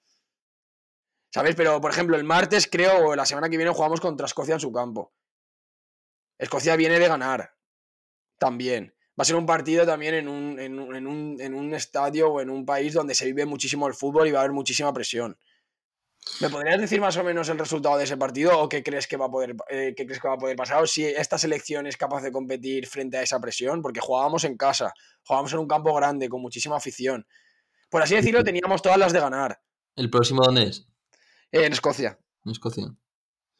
¿Sabes? 1.33 1.55
Pero, 1.55 1.79
por 1.79 1.91
ejemplo, 1.91 2.17
el 2.17 2.23
martes, 2.23 2.67
creo, 2.69 3.09
o 3.09 3.15
la 3.15 3.25
semana 3.25 3.49
que 3.49 3.55
viene, 3.57 3.71
jugamos 3.71 4.01
contra 4.01 4.25
Escocia 4.25 4.55
en 4.55 4.59
su 4.59 4.71
campo. 4.73 5.13
Escocia 6.37 6.75
viene 6.75 6.99
de 6.99 7.07
ganar. 7.07 7.53
También. 8.37 8.95
Va 9.19 9.23
a 9.23 9.25
ser 9.25 9.35
un 9.35 9.45
partido 9.45 9.85
también 9.85 10.15
en 10.15 10.27
un, 10.27 10.59
en 10.59 10.79
un, 10.79 10.95
en 10.95 11.07
un- 11.07 11.37
en 11.41 11.53
un 11.53 11.73
estadio 11.73 12.29
o 12.31 12.41
en 12.41 12.49
un 12.49 12.65
país 12.65 12.93
donde 12.93 13.13
se 13.15 13.25
vive 13.25 13.45
muchísimo 13.45 13.87
el 13.87 13.93
fútbol 13.93 14.27
y 14.27 14.31
va 14.31 14.39
a 14.39 14.41
haber 14.43 14.53
muchísima 14.53 14.93
presión. 14.93 15.37
¿Me 16.41 16.49
podrías 16.49 16.79
decir 16.79 17.01
más 17.01 17.17
o 17.17 17.23
menos 17.23 17.49
el 17.49 17.59
resultado 17.59 17.97
de 17.97 18.05
ese 18.05 18.15
partido 18.17 18.57
o 18.59 18.69
qué 18.69 18.81
crees 18.81 19.07
que 19.07 19.17
va 19.17 19.25
a 19.25 19.29
poder, 19.29 19.55
eh, 19.69 19.93
qué 19.95 20.05
crees 20.05 20.21
que 20.21 20.27
va 20.27 20.35
a 20.35 20.37
poder 20.37 20.55
pasar? 20.55 20.81
O 20.81 20.87
si 20.87 21.05
esta 21.05 21.37
selección 21.37 21.85
es 21.87 21.97
capaz 21.97 22.21
de 22.21 22.31
competir 22.31 22.87
frente 22.87 23.17
a 23.17 23.21
esa 23.21 23.39
presión, 23.39 23.81
porque 23.81 23.99
jugábamos 23.99 24.43
en 24.45 24.55
casa, 24.55 24.93
jugábamos 25.23 25.53
en 25.53 25.59
un 25.59 25.67
campo 25.67 25.93
grande, 25.93 26.29
con 26.29 26.41
muchísima 26.41 26.77
afición. 26.77 27.25
Por 27.89 28.01
así 28.01 28.15
decirlo, 28.15 28.43
teníamos 28.43 28.81
todas 28.81 28.97
las 28.97 29.11
de 29.11 29.19
ganar. 29.19 29.59
¿El 29.95 30.09
próximo 30.09 30.43
dónde 30.43 30.63
es? 30.63 30.87
Eh, 31.51 31.65
en 31.65 31.73
Escocia. 31.73 32.19
En 32.45 32.51
Escocia. 32.51 32.85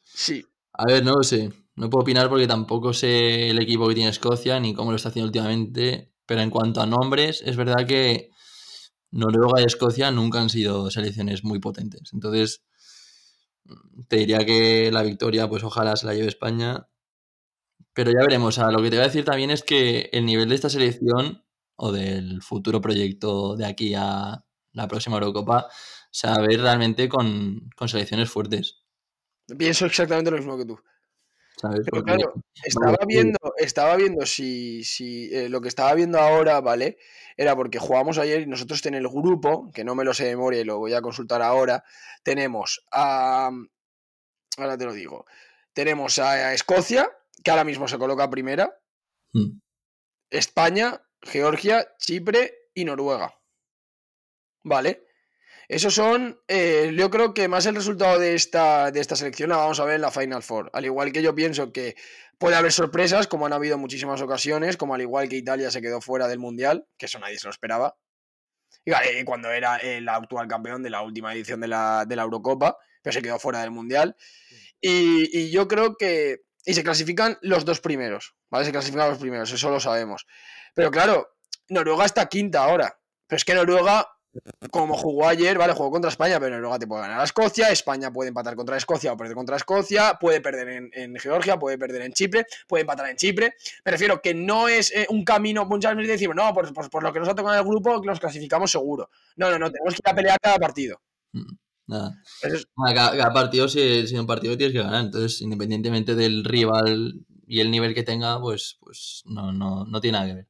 Sí. 0.02 0.44
A 0.72 0.86
ver, 0.86 1.04
no 1.04 1.16
lo 1.16 1.22
sé. 1.22 1.52
No 1.74 1.90
puedo 1.90 2.02
opinar 2.02 2.28
porque 2.28 2.46
tampoco 2.46 2.92
sé 2.92 3.50
el 3.50 3.60
equipo 3.60 3.88
que 3.88 3.94
tiene 3.94 4.10
Escocia 4.10 4.58
ni 4.60 4.74
cómo 4.74 4.90
lo 4.90 4.96
está 4.96 5.08
haciendo 5.08 5.26
últimamente. 5.26 6.12
Pero 6.26 6.42
en 6.42 6.50
cuanto 6.50 6.80
a 6.80 6.86
nombres, 6.86 7.42
es 7.44 7.56
verdad 7.56 7.86
que 7.86 8.30
Noruega 9.10 9.60
y 9.60 9.64
Escocia 9.64 10.10
nunca 10.10 10.40
han 10.40 10.50
sido 10.50 10.90
selecciones 10.90 11.44
muy 11.44 11.58
potentes. 11.58 12.12
Entonces, 12.12 12.62
te 14.08 14.16
diría 14.16 14.44
que 14.44 14.90
la 14.92 15.02
victoria, 15.02 15.48
pues 15.48 15.64
ojalá 15.64 15.96
se 15.96 16.06
la 16.06 16.14
lleve 16.14 16.28
España. 16.28 16.88
Pero 17.92 18.12
ya 18.12 18.20
veremos. 18.20 18.56
O 18.56 18.60
sea, 18.60 18.70
lo 18.70 18.82
que 18.82 18.90
te 18.90 18.96
voy 18.96 19.04
a 19.04 19.08
decir 19.08 19.24
también 19.24 19.50
es 19.50 19.62
que 19.62 20.10
el 20.12 20.24
nivel 20.26 20.48
de 20.48 20.54
esta 20.54 20.70
selección 20.70 21.44
o 21.76 21.92
del 21.92 22.42
futuro 22.42 22.80
proyecto 22.80 23.56
de 23.56 23.66
aquí 23.66 23.94
a 23.96 24.44
la 24.72 24.88
próxima 24.88 25.16
Eurocopa 25.16 25.68
se 26.10 26.28
va 26.28 26.34
a 26.34 26.40
ver 26.40 26.60
realmente 26.60 27.08
con, 27.08 27.70
con 27.76 27.88
selecciones 27.88 28.30
fuertes. 28.30 28.82
Pienso 29.58 29.86
exactamente 29.86 30.30
lo 30.30 30.36
mismo 30.36 30.56
que 30.56 30.66
tú. 30.66 30.78
¿Sabes? 31.60 31.80
Pero 31.84 32.02
Porque 32.02 32.16
claro, 32.16 32.34
estaba 32.64 32.92
vale, 32.92 33.06
viendo, 33.06 33.38
estaba 33.58 33.96
viendo 33.96 34.24
si, 34.24 34.82
si 34.84 35.34
eh, 35.34 35.48
lo 35.48 35.60
que 35.60 35.68
estaba 35.68 35.94
viendo 35.94 36.18
ahora, 36.18 36.60
¿vale? 36.60 36.98
Era 37.36 37.54
porque 37.54 37.78
jugamos 37.78 38.18
ayer 38.18 38.40
y 38.40 38.46
nosotros 38.46 38.84
en 38.86 38.94
el 38.94 39.08
grupo, 39.08 39.70
que 39.72 39.84
no 39.84 39.94
me 39.94 40.04
lo 40.04 40.14
sé 40.14 40.24
de 40.24 40.36
memoria 40.36 40.60
y 40.60 40.64
lo 40.64 40.78
voy 40.78 40.94
a 40.94 41.02
consultar 41.02 41.42
ahora, 41.42 41.84
tenemos 42.22 42.84
a, 42.92 43.50
ahora 44.56 44.78
te 44.78 44.84
lo 44.84 44.92
digo, 44.92 45.26
tenemos 45.72 46.18
a, 46.18 46.30
a 46.30 46.54
Escocia, 46.54 47.10
que 47.44 47.50
ahora 47.50 47.64
mismo 47.64 47.88
se 47.88 47.98
coloca 47.98 48.30
primera, 48.30 48.80
mm, 49.32 49.58
España, 50.30 51.02
Georgia, 51.22 51.86
Chipre 51.98 52.70
y 52.74 52.84
Noruega, 52.84 53.34
¿vale? 54.64 55.04
Esos 55.70 55.94
son, 55.94 56.36
eh, 56.48 56.92
yo 56.96 57.10
creo 57.10 57.32
que 57.32 57.46
más 57.46 57.64
el 57.64 57.76
resultado 57.76 58.18
de 58.18 58.34
esta, 58.34 58.90
de 58.90 58.98
esta 58.98 59.14
selección 59.14 59.50
la 59.50 59.56
vamos 59.56 59.78
a 59.78 59.84
ver 59.84 59.94
en 59.94 60.00
la 60.00 60.10
Final 60.10 60.42
Four. 60.42 60.68
Al 60.72 60.84
igual 60.84 61.12
que 61.12 61.22
yo 61.22 61.32
pienso 61.32 61.72
que 61.72 61.94
puede 62.38 62.56
haber 62.56 62.72
sorpresas, 62.72 63.28
como 63.28 63.46
han 63.46 63.52
habido 63.52 63.78
muchísimas 63.78 64.20
ocasiones, 64.20 64.76
como 64.76 64.96
al 64.96 65.00
igual 65.00 65.28
que 65.28 65.36
Italia 65.36 65.70
se 65.70 65.80
quedó 65.80 66.00
fuera 66.00 66.26
del 66.26 66.40
Mundial, 66.40 66.88
que 66.98 67.06
eso 67.06 67.20
nadie 67.20 67.38
se 67.38 67.46
lo 67.46 67.52
esperaba. 67.52 67.96
Y, 68.84 68.90
vale, 68.90 69.24
cuando 69.24 69.48
era 69.52 69.76
el 69.76 70.08
actual 70.08 70.48
campeón 70.48 70.82
de 70.82 70.90
la 70.90 71.02
última 71.02 71.32
edición 71.32 71.60
de 71.60 71.68
la, 71.68 72.04
de 72.04 72.16
la 72.16 72.22
Eurocopa, 72.22 72.76
pero 73.00 73.12
se 73.14 73.22
quedó 73.22 73.38
fuera 73.38 73.60
del 73.60 73.70
Mundial. 73.70 74.16
Y, 74.80 75.38
y 75.38 75.52
yo 75.52 75.68
creo 75.68 75.94
que... 75.96 76.40
Y 76.64 76.74
se 76.74 76.82
clasifican 76.82 77.38
los 77.42 77.64
dos 77.64 77.78
primeros, 77.78 78.34
¿vale? 78.50 78.64
Se 78.64 78.72
clasifican 78.72 79.08
los 79.08 79.18
primeros, 79.18 79.52
eso 79.52 79.70
lo 79.70 79.78
sabemos. 79.78 80.26
Pero 80.74 80.90
claro, 80.90 81.28
Noruega 81.68 82.06
está 82.06 82.26
quinta 82.26 82.64
ahora. 82.64 82.98
Pero 83.28 83.36
es 83.36 83.44
que 83.44 83.54
Noruega 83.54 84.08
como 84.70 84.96
jugó 84.96 85.26
ayer, 85.26 85.58
vale, 85.58 85.72
jugó 85.72 85.90
contra 85.90 86.10
España, 86.10 86.38
pero 86.38 86.54
Noruega 86.56 86.78
te 86.78 86.86
puede 86.86 87.02
ganar 87.02 87.20
a 87.20 87.24
Escocia, 87.24 87.68
España 87.70 88.12
puede 88.12 88.28
empatar 88.28 88.54
contra 88.54 88.76
Escocia 88.76 89.12
o 89.12 89.16
perder 89.16 89.34
contra 89.34 89.56
Escocia, 89.56 90.16
puede 90.20 90.40
perder 90.40 90.68
en, 90.68 90.90
en 90.94 91.16
Georgia, 91.16 91.58
puede 91.58 91.78
perder 91.78 92.02
en 92.02 92.12
Chipre, 92.12 92.46
puede 92.68 92.82
empatar 92.82 93.08
en 93.10 93.16
Chipre. 93.16 93.54
Me 93.84 93.90
refiero 93.92 94.20
que 94.22 94.32
no 94.34 94.68
es 94.68 94.92
eh, 94.94 95.06
un 95.10 95.24
camino, 95.24 95.64
muchas 95.64 95.96
veces 95.96 96.12
decimos, 96.12 96.36
no, 96.36 96.52
por, 96.54 96.72
por- 96.72 96.90
por 96.90 97.02
lo 97.02 97.12
que 97.12 97.18
nos 97.20 97.28
ha 97.28 97.34
tocado 97.34 97.54
en 97.54 97.60
el 97.60 97.66
grupo, 97.66 98.00
los 98.04 98.20
clasificamos 98.20 98.70
seguro. 98.70 99.10
No, 99.36 99.50
no, 99.50 99.58
no, 99.58 99.70
tenemos 99.70 99.94
que 99.94 100.00
ir 100.04 100.12
a 100.12 100.14
pelear 100.14 100.38
cada 100.40 100.58
partido. 100.58 101.00
mm, 101.32 101.42
nada. 101.88 102.14
Es- 102.42 102.66
Cada, 102.94 103.16
cada 103.16 103.32
partido, 103.32 103.68
si, 103.68 104.06
si 104.06 104.16
un 104.16 104.26
partido 104.26 104.56
tienes 104.56 104.74
que 104.76 104.82
ganar, 104.82 105.04
entonces 105.06 105.40
independientemente 105.40 106.14
del 106.14 106.44
rival 106.44 107.24
y 107.46 107.58
el 107.60 107.70
nivel 107.72 107.94
que 107.94 108.04
tenga, 108.04 108.40
pues, 108.40 108.76
pues 108.80 109.22
no, 109.26 109.52
no, 109.52 109.84
no 109.84 110.00
tiene 110.00 110.18
nada 110.18 110.28
que 110.28 110.34
ver. 110.34 110.46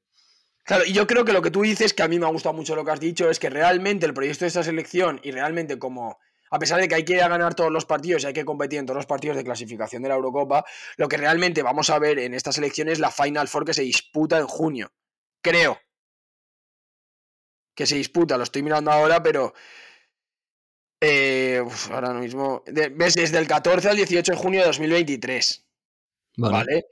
Claro, 0.65 0.85
y 0.85 0.93
yo 0.93 1.07
creo 1.07 1.25
que 1.25 1.33
lo 1.33 1.43
que 1.43 1.51
tú 1.51 1.63
dices, 1.63 1.93
que 1.95 2.03
a 2.03 2.09
mí 2.09 2.19
me 2.19 2.27
ha 2.27 2.31
gustado 2.31 2.53
mucho 2.55 2.77
lo 2.77 2.85
que 2.85 2.91
has 2.93 3.01
dicho, 3.01 3.29
es 3.29 3.39
que 3.39 3.51
realmente 3.51 4.07
el 4.07 4.15
proyecto 4.15 4.45
de 4.45 4.49
esta 4.49 4.63
selección 4.63 5.21
y 5.25 5.33
realmente 5.33 5.79
como, 5.79 6.19
a 6.51 6.59
pesar 6.59 6.81
de 6.81 6.87
que 6.89 6.95
hay 6.95 7.05
que 7.05 7.15
ir 7.15 7.23
a 7.23 7.29
ganar 7.29 7.55
todos 7.55 7.73
los 7.73 7.87
partidos 7.87 8.23
y 8.23 8.27
hay 8.27 8.33
que 8.33 8.45
competir 8.45 8.79
en 8.79 8.87
todos 8.87 8.97
los 8.97 9.07
partidos 9.07 9.37
de 9.37 9.45
clasificación 9.45 10.03
de 10.03 10.09
la 10.11 10.15
Eurocopa, 10.17 10.65
lo 10.97 11.09
que 11.09 11.17
realmente 11.17 11.63
vamos 11.63 11.91
a 11.91 11.99
ver 11.99 12.19
en 12.21 12.35
esta 12.35 12.53
selección 12.53 12.89
es 12.89 13.01
la 13.01 13.11
Final 13.11 13.49
Four 13.49 13.65
que 13.65 13.75
se 13.75 13.83
disputa 13.83 14.39
en 14.39 14.47
junio. 14.47 14.93
Creo. 15.43 15.79
Que 17.77 17.87
se 17.87 17.97
disputa, 17.97 18.37
lo 18.37 18.45
estoy 18.45 18.63
mirando 18.63 18.91
ahora, 18.93 19.23
pero... 19.23 19.53
eh, 21.01 21.61
uf, 21.65 21.91
ahora 21.91 22.13
mismo... 22.15 22.63
de- 22.67 22.89
¿Ves? 22.91 23.15
Desde 23.15 23.39
el 23.39 23.47
14 23.47 23.89
al 23.89 23.97
18 23.97 24.33
de 24.33 24.39
junio 24.39 24.61
de 24.61 24.67
2023. 24.67 25.67
Vale. 26.37 26.53
¿Vale? 26.57 26.87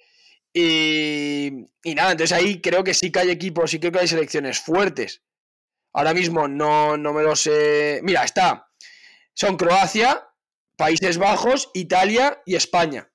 Y, 0.52 1.68
y 1.82 1.94
nada, 1.94 2.12
entonces 2.12 2.36
ahí 2.36 2.60
creo 2.60 2.82
que 2.82 2.94
sí 2.94 3.12
que 3.12 3.20
hay 3.20 3.30
equipos, 3.30 3.70
sí 3.70 3.78
creo 3.78 3.92
que 3.92 4.00
hay 4.00 4.08
selecciones 4.08 4.60
fuertes. 4.60 5.22
Ahora 5.92 6.14
mismo 6.14 6.48
no, 6.48 6.96
no 6.96 7.12
me 7.12 7.22
lo 7.22 7.34
sé. 7.36 8.00
Mira, 8.02 8.24
está. 8.24 8.70
Son 9.34 9.56
Croacia, 9.56 10.28
Países 10.76 11.18
Bajos, 11.18 11.70
Italia 11.74 12.42
y 12.46 12.54
España. 12.54 13.10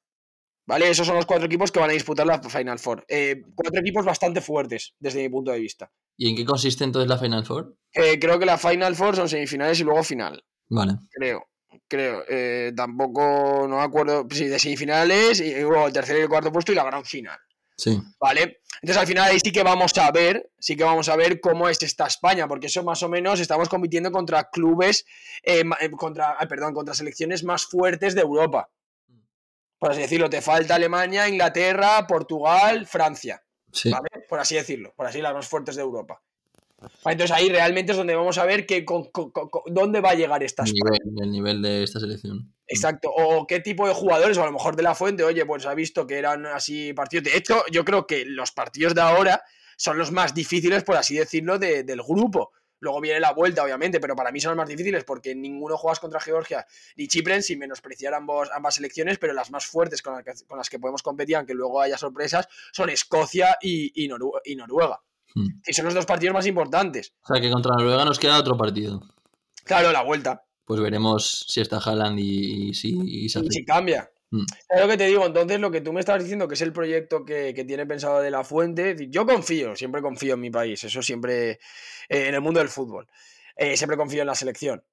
¿Vale? 0.66 0.90
Esos 0.90 1.06
son 1.06 1.18
los 1.18 1.26
cuatro 1.26 1.46
equipos 1.46 1.72
que 1.72 1.80
van 1.80 1.90
a 1.90 1.94
disputar 1.94 2.26
la 2.26 2.42
Final 2.42 2.80
Four. 2.80 3.06
Eh, 3.10 3.42
cuatro 3.54 3.82
equipos 3.82 4.06
bastante 4.06 4.40
fuertes, 4.40 4.96
desde 5.00 5.22
mi 5.22 5.30
punto 5.30 5.52
de 5.52 5.60
vista. 5.60 5.92
¿Y 6.18 6.30
en 6.30 6.36
qué 6.36 6.46
consiste 6.46 6.86
entonces 6.86 7.10
la 7.10 7.18
Final 7.18 7.46
Four? 7.46 7.78
Eh, 7.92 8.18
creo 8.20 8.40
que 8.40 8.46
la 8.46 8.58
Final 8.58 8.96
Four 8.96 9.16
son 9.16 9.28
semifinales 9.28 9.80
y 9.80 9.84
luego 9.84 10.04
final. 10.04 10.44
Vale. 10.70 10.94
Creo. 11.12 11.46
Creo. 11.88 12.24
Eh, 12.28 12.72
tampoco, 12.76 13.66
no 13.68 13.78
me 13.78 13.84
acuerdo. 13.84 14.28
Sí, 14.32 14.48
de 14.48 14.60
semifinales 14.60 15.40
y 15.40 15.54
luego 15.62 15.88
el 15.88 15.94
tercer 15.94 16.18
y 16.18 16.22
el 16.22 16.30
cuarto 16.30 16.52
puesto 16.52 16.72
y 16.72 16.76
la 16.76 16.84
gran 16.84 17.04
final. 17.06 17.40
Sí. 17.76 18.00
¿Vale? 18.20 18.60
Entonces 18.82 18.98
al 18.98 19.08
final 19.08 19.32
ahí 19.32 19.40
sí 19.40 19.52
que 19.52 19.64
vamos 19.64 19.98
a 19.98 20.12
ver, 20.12 20.52
sí 20.60 20.76
que 20.76 20.84
vamos 20.84 21.10
a 21.10 21.16
ver 21.16 21.40
cómo 21.40 21.70
es 21.70 21.82
esta 21.82 22.06
España, 22.06 22.48
porque 22.48 22.68
eso 22.68 22.84
más 22.84 23.02
o 23.02 23.10
menos 23.10 23.40
estamos 23.40 23.70
compitiendo 23.70 24.12
contra 24.12 24.50
clubes, 24.50 25.06
eh, 25.42 25.64
eh, 25.80 25.92
contra, 25.92 26.36
ay, 26.38 26.48
perdón, 26.48 26.74
contra 26.74 26.94
selecciones 26.94 27.44
más 27.44 27.66
fuertes 27.66 28.14
de 28.14 28.22
Europa. 28.22 28.70
Por 29.80 29.92
así 29.92 30.02
decirlo, 30.02 30.30
te 30.30 30.42
falta 30.42 30.76
Alemania, 30.76 31.28
Inglaterra, 31.28 32.06
Portugal, 32.08 32.86
Francia, 32.88 33.44
Sí. 33.72 33.90
¿vale? 33.90 34.08
Por 34.30 34.40
así 34.40 34.56
decirlo, 34.56 34.94
por 34.96 35.08
así 35.08 35.20
las 35.22 35.34
más 35.34 35.48
fuertes 35.48 35.76
de 35.76 35.82
Europa. 35.82 36.22
Vale, 37.04 37.14
Entonces 37.14 37.32
ahí 37.36 37.50
realmente 37.50 37.92
es 37.92 37.98
donde 37.98 38.16
vamos 38.16 38.38
a 38.38 38.46
ver 38.46 38.66
que, 38.66 38.84
con- 38.86 39.06
con- 39.12 39.32
con- 39.32 39.50
con- 39.50 39.64
dónde 39.74 40.02
va 40.02 40.12
a 40.12 40.16
llegar 40.16 40.44
esta 40.44 40.64
El 40.64 40.74
nivel, 40.74 41.00
el 41.24 41.32
nivel 41.32 41.62
de 41.62 41.84
esta 41.84 42.00
selección. 42.00 42.54
Exacto, 42.68 43.10
o 43.14 43.46
qué 43.48 43.60
tipo 43.60 43.88
de 43.88 43.94
jugadores, 43.94 44.38
o 44.38 44.44
a 44.44 44.46
lo 44.46 44.52
mejor 44.54 44.76
de 44.76 44.84
la 44.84 44.96
fuente, 44.96 45.24
oye, 45.24 45.46
pues 45.46 45.66
ha 45.66 45.74
visto 45.74 46.08
que 46.08 46.18
eran 46.18 46.46
así 46.46 46.94
partidos. 46.94 47.26
De 47.26 47.38
hecho, 47.38 47.64
yo 47.72 47.84
creo 47.86 48.08
que 48.08 48.26
los 48.26 48.52
partidos 48.52 48.96
de 48.96 49.02
ahora 49.02 49.44
son 49.78 49.98
los 49.98 50.12
más 50.12 50.34
difíciles, 50.34 50.84
por 50.84 50.96
así 50.96 51.16
decirlo, 51.16 51.60
de- 51.60 51.84
del 51.84 52.02
grupo. 52.02 52.52
Luego 52.80 53.00
viene 53.00 53.22
la 53.22 53.32
vuelta, 53.32 53.64
obviamente, 53.64 54.02
pero 54.02 54.14
para 54.14 54.30
mí 54.32 54.42
son 54.42 54.50
los 54.52 54.58
más 54.58 54.68
difíciles 54.68 55.06
porque 55.06 55.34
ninguno 55.34 55.78
juegas 55.78 56.02
contra 56.02 56.20
Georgia 56.20 56.66
ni 56.98 57.08
Chipre, 57.08 57.42
sin 57.42 57.58
menospreciar 57.60 58.14
ambos, 58.14 58.50
ambas 58.54 58.76
selecciones, 58.76 59.18
pero 59.20 59.32
las 59.32 59.52
más 59.52 59.66
fuertes 59.66 60.02
con 60.02 60.16
las, 60.16 60.24
que, 60.26 60.46
con 60.46 60.58
las 60.58 60.70
que 60.70 60.80
podemos 60.80 61.02
competir, 61.02 61.38
aunque 61.38 61.54
luego 61.54 61.80
haya 61.82 61.98
sorpresas, 61.98 62.46
son 62.74 62.90
Escocia 62.90 63.58
y, 63.62 64.04
y 64.04 64.10
Noru- 64.10 64.42
y 64.44 64.58
Noruega. 64.58 65.00
Hmm. 65.36 65.48
Y 65.66 65.74
son 65.74 65.86
los 65.86 65.94
dos 65.94 66.06
partidos 66.06 66.34
más 66.34 66.46
importantes. 66.48 67.14
O 67.24 67.34
sea 67.34 67.42
que 67.42 67.50
contra 67.52 67.76
Noruega 67.76 68.06
nos 68.06 68.20
queda 68.20 68.40
otro 68.40 68.58
partido. 68.58 69.02
Claro, 69.66 69.92
la 69.92 70.04
vuelta. 70.04 70.44
Pues 70.66 70.80
veremos 70.82 71.46
si 71.48 71.62
está 71.62 71.78
Haaland 71.78 72.20
y, 72.20 72.70
y 72.70 72.74
si 72.74 72.98
y 73.06 73.30
se 73.30 73.40
Y 73.40 73.42
hace. 73.42 73.52
si 73.52 73.66
cambia. 73.66 74.10
Mm. 74.32 74.46
Es 74.70 74.82
lo 74.82 74.88
que 74.88 74.98
te 74.98 75.06
digo, 75.08 75.26
entonces 75.26 75.60
lo 75.60 75.70
que 75.72 75.82
tú 75.82 75.94
me 75.94 76.00
estabas 76.00 76.24
diciendo, 76.24 76.48
que 76.48 76.56
es 76.56 76.62
el 76.62 76.74
proyecto 76.74 77.24
que, 77.26 77.54
que 77.54 77.66
tiene 77.66 77.86
pensado 77.86 78.20
de 78.22 78.32
la 78.32 78.44
fuente, 78.44 78.96
yo 79.10 79.26
confío, 79.26 79.76
siempre 79.76 80.02
confío 80.02 80.34
en 80.34 80.40
mi 80.40 80.50
país, 80.50 80.84
eso 80.84 81.02
siempre, 81.04 81.52
eh, 81.52 81.60
en 82.10 82.34
el 82.34 82.42
mundo 82.42 82.60
del 82.60 82.70
fútbol, 82.70 83.08
Eh, 83.56 83.78
siempre 83.78 83.98
confío 83.98 84.22
en 84.22 84.28
la 84.28 84.34
selección. 84.36 84.84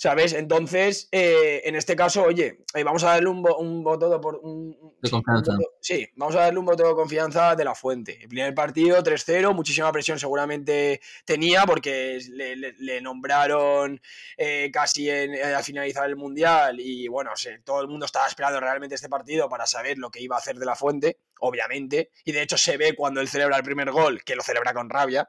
¿Sabes? 0.00 0.32
Entonces, 0.32 1.08
eh, 1.10 1.60
en 1.64 1.74
este 1.74 1.96
caso, 1.96 2.22
oye, 2.22 2.60
eh, 2.72 2.84
vamos 2.84 3.02
a 3.02 3.08
darle 3.08 3.30
un, 3.30 3.42
vo- 3.42 3.58
un 3.58 3.82
voto 3.82 4.08
de, 4.08 4.20
por, 4.20 4.36
un- 4.36 4.76
un- 4.80 4.94
De 5.00 5.08
sí, 5.08 5.14
un 5.16 5.22
confianza. 5.24 5.52
voto- 5.56 5.72
sí, 5.80 6.08
vamos 6.14 6.36
a 6.36 6.40
darle 6.42 6.60
un 6.60 6.66
voto 6.66 6.86
de 6.86 6.94
confianza 6.94 7.56
de 7.56 7.64
la 7.64 7.74
fuente. 7.74 8.16
El 8.22 8.28
primer 8.28 8.54
partido, 8.54 9.02
3-0, 9.02 9.52
muchísima 9.54 9.90
presión 9.90 10.16
seguramente 10.16 11.00
tenía 11.24 11.64
porque 11.66 12.20
le, 12.30 12.54
le- 12.54 12.74
le 12.78 13.00
nombraron 13.00 14.00
eh, 14.36 14.70
casi 14.72 15.10
en- 15.10 15.34
al 15.34 15.64
finalizar 15.64 16.08
el 16.08 16.14
Mundial 16.14 16.78
y 16.78 17.08
bueno, 17.08 17.32
se- 17.34 17.58
todo 17.58 17.80
el 17.80 17.88
mundo 17.88 18.06
estaba 18.06 18.28
esperando 18.28 18.60
realmente 18.60 18.94
este 18.94 19.08
partido 19.08 19.48
para 19.48 19.66
saber 19.66 19.98
lo 19.98 20.12
que 20.12 20.20
iba 20.22 20.36
a 20.36 20.38
hacer 20.38 20.54
de 20.58 20.66
la 20.66 20.76
fuente, 20.76 21.18
obviamente, 21.40 22.12
y 22.24 22.30
de 22.30 22.42
hecho 22.42 22.56
se 22.56 22.76
ve 22.76 22.94
cuando 22.94 23.20
él 23.20 23.26
celebra 23.28 23.56
el 23.56 23.64
primer 23.64 23.90
gol, 23.90 24.22
que 24.22 24.36
lo 24.36 24.44
celebra 24.44 24.72
con 24.72 24.88
rabia. 24.90 25.28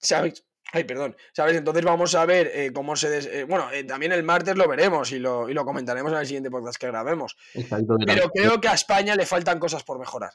¿Sabes? 0.00 0.44
Ay, 0.72 0.84
perdón. 0.84 1.16
¿Sabes? 1.32 1.56
Entonces 1.56 1.84
vamos 1.84 2.14
a 2.14 2.24
ver 2.24 2.50
eh, 2.54 2.72
cómo 2.72 2.96
se... 2.96 3.10
des- 3.10 3.26
eh, 3.26 3.44
bueno, 3.44 3.70
eh, 3.72 3.84
también 3.84 4.12
el 4.12 4.22
martes 4.22 4.56
lo 4.56 4.68
veremos 4.68 5.12
y 5.12 5.18
lo, 5.18 5.48
y 5.48 5.54
lo 5.54 5.64
comentaremos 5.64 6.12
en 6.12 6.18
el 6.18 6.26
siguiente 6.26 6.50
podcast 6.50 6.78
que 6.78 6.86
grabemos. 6.86 7.36
Exacto, 7.54 7.96
Pero 8.06 8.30
creo 8.30 8.60
que 8.60 8.68
a 8.68 8.74
España 8.74 9.14
le 9.16 9.26
faltan 9.26 9.58
cosas 9.58 9.82
por 9.82 9.98
mejorar. 9.98 10.32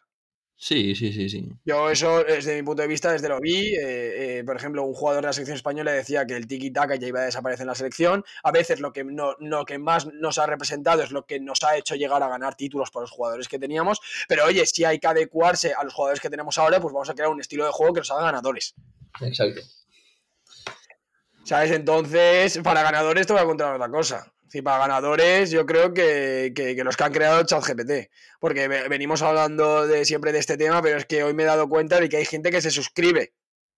Sí, 0.59 0.95
sí, 0.95 1.13
sí, 1.13 1.29
sí. 1.29 1.47
Yo 1.65 1.91
eso, 1.91 2.23
desde 2.23 2.55
mi 2.55 2.63
punto 2.63 2.81
de 2.81 2.87
vista, 2.87 3.11
desde 3.11 3.29
lo 3.29 3.39
vi, 3.39 3.75
eh, 3.75 4.39
eh, 4.39 4.43
por 4.43 4.55
ejemplo, 4.55 4.83
un 4.83 4.95
jugador 4.95 5.21
de 5.21 5.27
la 5.27 5.33
selección 5.33 5.55
española 5.55 5.91
decía 5.91 6.25
que 6.25 6.35
el 6.35 6.47
tiki-taka 6.47 6.95
ya 6.95 7.07
iba 7.07 7.19
a 7.21 7.25
desaparecer 7.25 7.61
en 7.63 7.67
la 7.67 7.75
selección. 7.75 8.23
A 8.41 8.51
veces 8.51 8.79
lo 8.79 8.91
que, 8.91 9.03
no, 9.03 9.35
lo 9.39 9.65
que 9.65 9.77
más 9.77 10.07
nos 10.07 10.39
ha 10.39 10.47
representado 10.47 11.03
es 11.03 11.11
lo 11.11 11.25
que 11.27 11.39
nos 11.39 11.63
ha 11.63 11.77
hecho 11.77 11.93
llegar 11.95 12.23
a 12.23 12.27
ganar 12.27 12.55
títulos 12.55 12.89
por 12.89 13.03
los 13.03 13.11
jugadores 13.11 13.47
que 13.47 13.59
teníamos. 13.59 14.01
Pero 14.27 14.45
oye, 14.45 14.65
si 14.65 14.83
hay 14.83 14.97
que 14.97 15.05
adecuarse 15.07 15.73
a 15.75 15.83
los 15.83 15.93
jugadores 15.93 16.19
que 16.21 16.29
tenemos 16.31 16.57
ahora, 16.57 16.79
pues 16.81 16.91
vamos 16.91 17.09
a 17.11 17.13
crear 17.13 17.29
un 17.29 17.39
estilo 17.39 17.63
de 17.65 17.71
juego 17.71 17.93
que 17.93 17.99
nos 17.99 18.09
haga 18.11 18.23
ganadores. 18.23 18.73
Exacto. 19.21 19.61
¿Sabes? 21.47 21.71
Entonces, 21.71 22.59
para 22.61 22.83
ganadores 22.83 23.25
te 23.25 23.31
voy 23.31 23.41
a 23.41 23.45
contar 23.45 23.73
otra 23.73 23.89
cosa. 23.89 24.33
Sí, 24.49 24.61
para 24.61 24.79
ganadores, 24.79 25.49
yo 25.49 25.65
creo 25.65 25.93
que, 25.93 26.51
que- 26.53 26.75
los 26.83 26.97
que 26.97 27.03
han 27.05 27.13
creado 27.13 27.43
ChatGPT. 27.43 28.09
Porque 28.41 28.67
ve- 28.67 28.89
venimos 28.89 29.21
hablando 29.21 29.87
de 29.87 30.03
siempre 30.03 30.33
de 30.33 30.39
este 30.39 30.57
tema, 30.57 30.81
pero 30.81 30.97
es 30.97 31.05
que 31.05 31.23
hoy 31.23 31.33
me 31.33 31.43
he 31.43 31.45
dado 31.45 31.69
cuenta 31.69 31.99
de 32.01 32.09
que 32.09 32.17
hay 32.17 32.25
gente 32.25 32.51
que 32.51 32.61
se 32.61 32.69
suscribe 32.71 33.33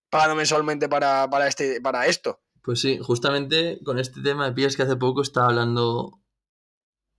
pagando 0.10 0.36
mensualmente 0.36 0.90
para, 0.90 1.30
para, 1.30 1.48
este, 1.48 1.80
para 1.80 2.08
esto. 2.08 2.42
Pues 2.64 2.82
sí, 2.82 2.98
justamente 3.02 3.80
con 3.86 4.00
este 4.00 4.22
tema 4.22 4.46
de 4.48 4.54
pillas 4.54 4.76
que 4.76 4.82
hace 4.84 4.96
poco 4.96 5.22
estaba 5.22 5.48
hablando 5.48 6.20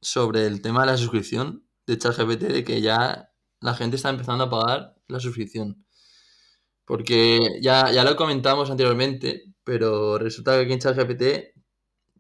sobre 0.00 0.47
el 0.47 0.62
tema 0.62 0.80
de 0.80 0.92
la 0.92 0.97
suscripción 0.97 1.64
de 1.87 1.97
ChatGPT, 1.99 2.42
de 2.42 2.64
que 2.64 2.80
ya 2.80 3.30
la 3.61 3.75
gente 3.75 3.95
está 3.97 4.11
empezando 4.11 4.45
a 4.45 4.50
pagar 4.50 4.97
la 5.07 5.21
suscripción. 5.21 5.87
Porque 6.85 7.38
ya, 7.62 7.90
ya 7.92 8.02
lo 8.04 8.16
comentamos 8.16 8.71
anteriormente, 8.71 9.45
pero 9.64 10.19
resulta 10.19 10.57
que 10.57 10.62
aquí 10.62 10.73
en 10.73 10.79
ChatGPT 10.79 11.23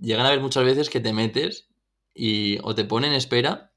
llegan 0.00 0.26
a 0.26 0.30
ver 0.30 0.40
muchas 0.40 0.64
veces 0.64 0.90
que 0.90 1.00
te 1.00 1.12
metes 1.12 1.68
y 2.14 2.58
o 2.62 2.74
te 2.74 2.84
ponen 2.84 3.10
en 3.10 3.16
espera 3.16 3.72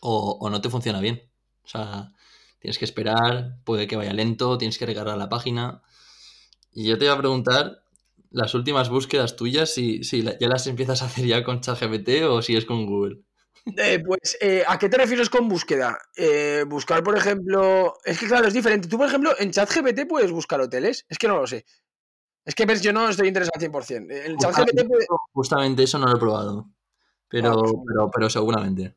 o, 0.00 0.38
o 0.40 0.50
no 0.50 0.60
te 0.60 0.70
funciona 0.70 1.00
bien. 1.00 1.22
O 1.64 1.68
sea, 1.68 2.12
tienes 2.58 2.78
que 2.78 2.84
esperar, 2.84 3.56
puede 3.64 3.86
que 3.86 3.96
vaya 3.96 4.12
lento, 4.12 4.58
tienes 4.58 4.78
que 4.78 4.86
recargar 4.86 5.16
la 5.18 5.28
página. 5.28 5.82
Y 6.72 6.88
yo 6.88 6.98
te 6.98 7.04
iba 7.04 7.14
a 7.14 7.18
preguntar, 7.18 7.82
las 8.32 8.54
últimas 8.54 8.88
búsquedas 8.88 9.36
tuyas, 9.36 9.72
si, 9.72 10.04
si 10.04 10.22
ya 10.22 10.48
las 10.48 10.66
empiezas 10.66 11.02
a 11.02 11.06
hacer 11.06 11.26
ya 11.26 11.44
con 11.44 11.60
ChatGPT 11.60 12.24
o 12.28 12.42
si 12.42 12.56
es 12.56 12.64
con 12.64 12.86
Google. 12.86 13.20
Eh, 13.76 14.02
pues, 14.04 14.36
eh, 14.40 14.64
¿a 14.66 14.78
qué 14.78 14.88
te 14.88 14.96
refieres 14.96 15.30
con 15.30 15.48
búsqueda? 15.48 15.96
Eh, 16.16 16.64
buscar, 16.66 17.02
por 17.04 17.16
ejemplo. 17.16 17.94
Es 18.04 18.18
que, 18.18 18.26
claro, 18.26 18.48
es 18.48 18.54
diferente. 18.54 18.88
Tú, 18.88 18.98
por 18.98 19.06
ejemplo, 19.06 19.34
en 19.38 19.52
ChatGPT 19.52 20.08
puedes 20.08 20.32
buscar 20.32 20.60
hoteles. 20.60 21.06
Es 21.08 21.18
que 21.18 21.28
no 21.28 21.36
lo 21.36 21.46
sé. 21.46 21.64
Es 22.44 22.54
que 22.54 22.66
ves, 22.66 22.80
yo 22.82 22.92
no 22.92 23.08
estoy 23.08 23.28
interesado 23.28 23.52
al 23.54 23.60
100%. 23.60 24.10
En 24.10 24.36
ChatGPT 24.36 24.86
puede- 24.88 25.06
Justamente 25.32 25.82
eso 25.84 25.98
no 25.98 26.06
lo 26.06 26.16
he 26.16 26.20
probado. 26.20 26.68
Pero, 27.28 27.50
Ah, 27.50 27.56
pues, 27.60 27.72
pero, 27.86 28.10
pero 28.10 28.30
seguramente. 28.30 28.96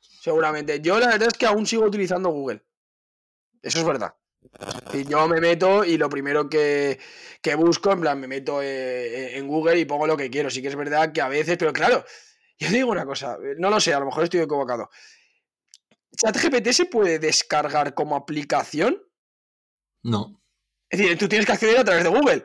seguramente. 0.00 0.80
Yo 0.80 0.98
la 0.98 1.08
verdad 1.08 1.28
es 1.28 1.34
que 1.38 1.46
aún 1.46 1.66
sigo 1.66 1.84
utilizando 1.84 2.30
Google. 2.30 2.64
Eso 3.62 3.78
es 3.80 3.84
verdad. 3.84 4.14
Y 4.92 5.04
yo 5.04 5.26
me 5.28 5.40
meto 5.40 5.84
y 5.84 5.98
lo 5.98 6.08
primero 6.08 6.48
que, 6.48 6.98
que 7.42 7.54
busco, 7.54 7.92
en 7.92 8.00
plan, 8.00 8.18
me 8.20 8.26
meto 8.28 8.62
eh, 8.62 9.36
en 9.36 9.46
Google 9.46 9.78
y 9.78 9.84
pongo 9.84 10.06
lo 10.06 10.16
que 10.16 10.30
quiero. 10.30 10.50
Sí 10.50 10.62
que 10.62 10.68
es 10.68 10.76
verdad 10.76 11.12
que 11.12 11.20
a 11.20 11.28
veces, 11.28 11.56
pero 11.58 11.72
claro, 11.72 12.04
yo 12.58 12.68
digo 12.70 12.90
una 12.90 13.04
cosa, 13.04 13.36
no 13.58 13.70
lo 13.70 13.78
sé, 13.80 13.92
a 13.92 14.00
lo 14.00 14.06
mejor 14.06 14.24
estoy 14.24 14.40
equivocado. 14.40 14.88
¿ChatGPT 16.16 16.68
se 16.72 16.86
puede 16.86 17.18
descargar 17.18 17.92
como 17.94 18.16
aplicación? 18.16 19.02
No. 20.02 20.40
Es 20.88 21.00
decir, 21.00 21.18
tú 21.18 21.28
tienes 21.28 21.46
que 21.46 21.52
acceder 21.52 21.78
a 21.78 21.84
través 21.84 22.04
de 22.04 22.10
Google. 22.10 22.44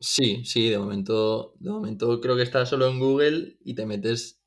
Sí, 0.00 0.44
sí, 0.44 0.68
de 0.68 0.78
momento, 0.78 1.54
de 1.60 1.70
momento 1.70 2.20
creo 2.20 2.36
que 2.36 2.42
está 2.42 2.66
solo 2.66 2.88
en 2.88 2.98
Google 2.98 3.56
y 3.64 3.74
te 3.74 3.86
metes 3.86 4.42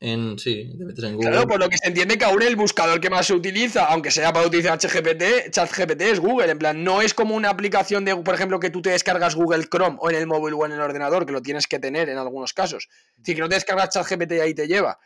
en. 0.00 0.36
Sí, 0.40 0.76
te 0.76 0.84
metes 0.84 1.04
en 1.04 1.14
Google. 1.14 1.30
Claro, 1.30 1.46
por 1.46 1.60
lo 1.60 1.68
que 1.68 1.78
se 1.78 1.86
entiende 1.86 2.18
que 2.18 2.24
aún 2.24 2.42
el 2.42 2.56
buscador 2.56 3.00
que 3.00 3.08
más 3.08 3.28
se 3.28 3.34
utiliza, 3.34 3.86
aunque 3.86 4.10
sea 4.10 4.32
para 4.32 4.46
utilizar 4.46 4.76
ChatGPT, 4.76 5.50
ChatGPT 5.52 6.00
es 6.02 6.18
Google. 6.18 6.50
En 6.50 6.58
plan, 6.58 6.82
no 6.82 7.00
es 7.00 7.14
como 7.14 7.36
una 7.36 7.50
aplicación 7.50 8.04
de, 8.04 8.16
por 8.16 8.34
ejemplo, 8.34 8.58
que 8.58 8.70
tú 8.70 8.82
te 8.82 8.90
descargas 8.90 9.36
Google 9.36 9.68
Chrome 9.68 9.98
o 10.00 10.10
en 10.10 10.16
el 10.16 10.26
móvil 10.26 10.54
o 10.54 10.66
en 10.66 10.72
el 10.72 10.80
ordenador, 10.80 11.24
que 11.24 11.32
lo 11.32 11.42
tienes 11.42 11.68
que 11.68 11.78
tener 11.78 12.08
en 12.08 12.18
algunos 12.18 12.52
casos. 12.52 12.88
Es 12.90 13.18
decir, 13.18 13.36
que 13.36 13.42
no 13.42 13.48
te 13.48 13.54
descargas 13.54 13.90
ChatGPT 13.90 14.32
y 14.32 14.40
ahí 14.40 14.54
te 14.54 14.66
lleva. 14.66 14.98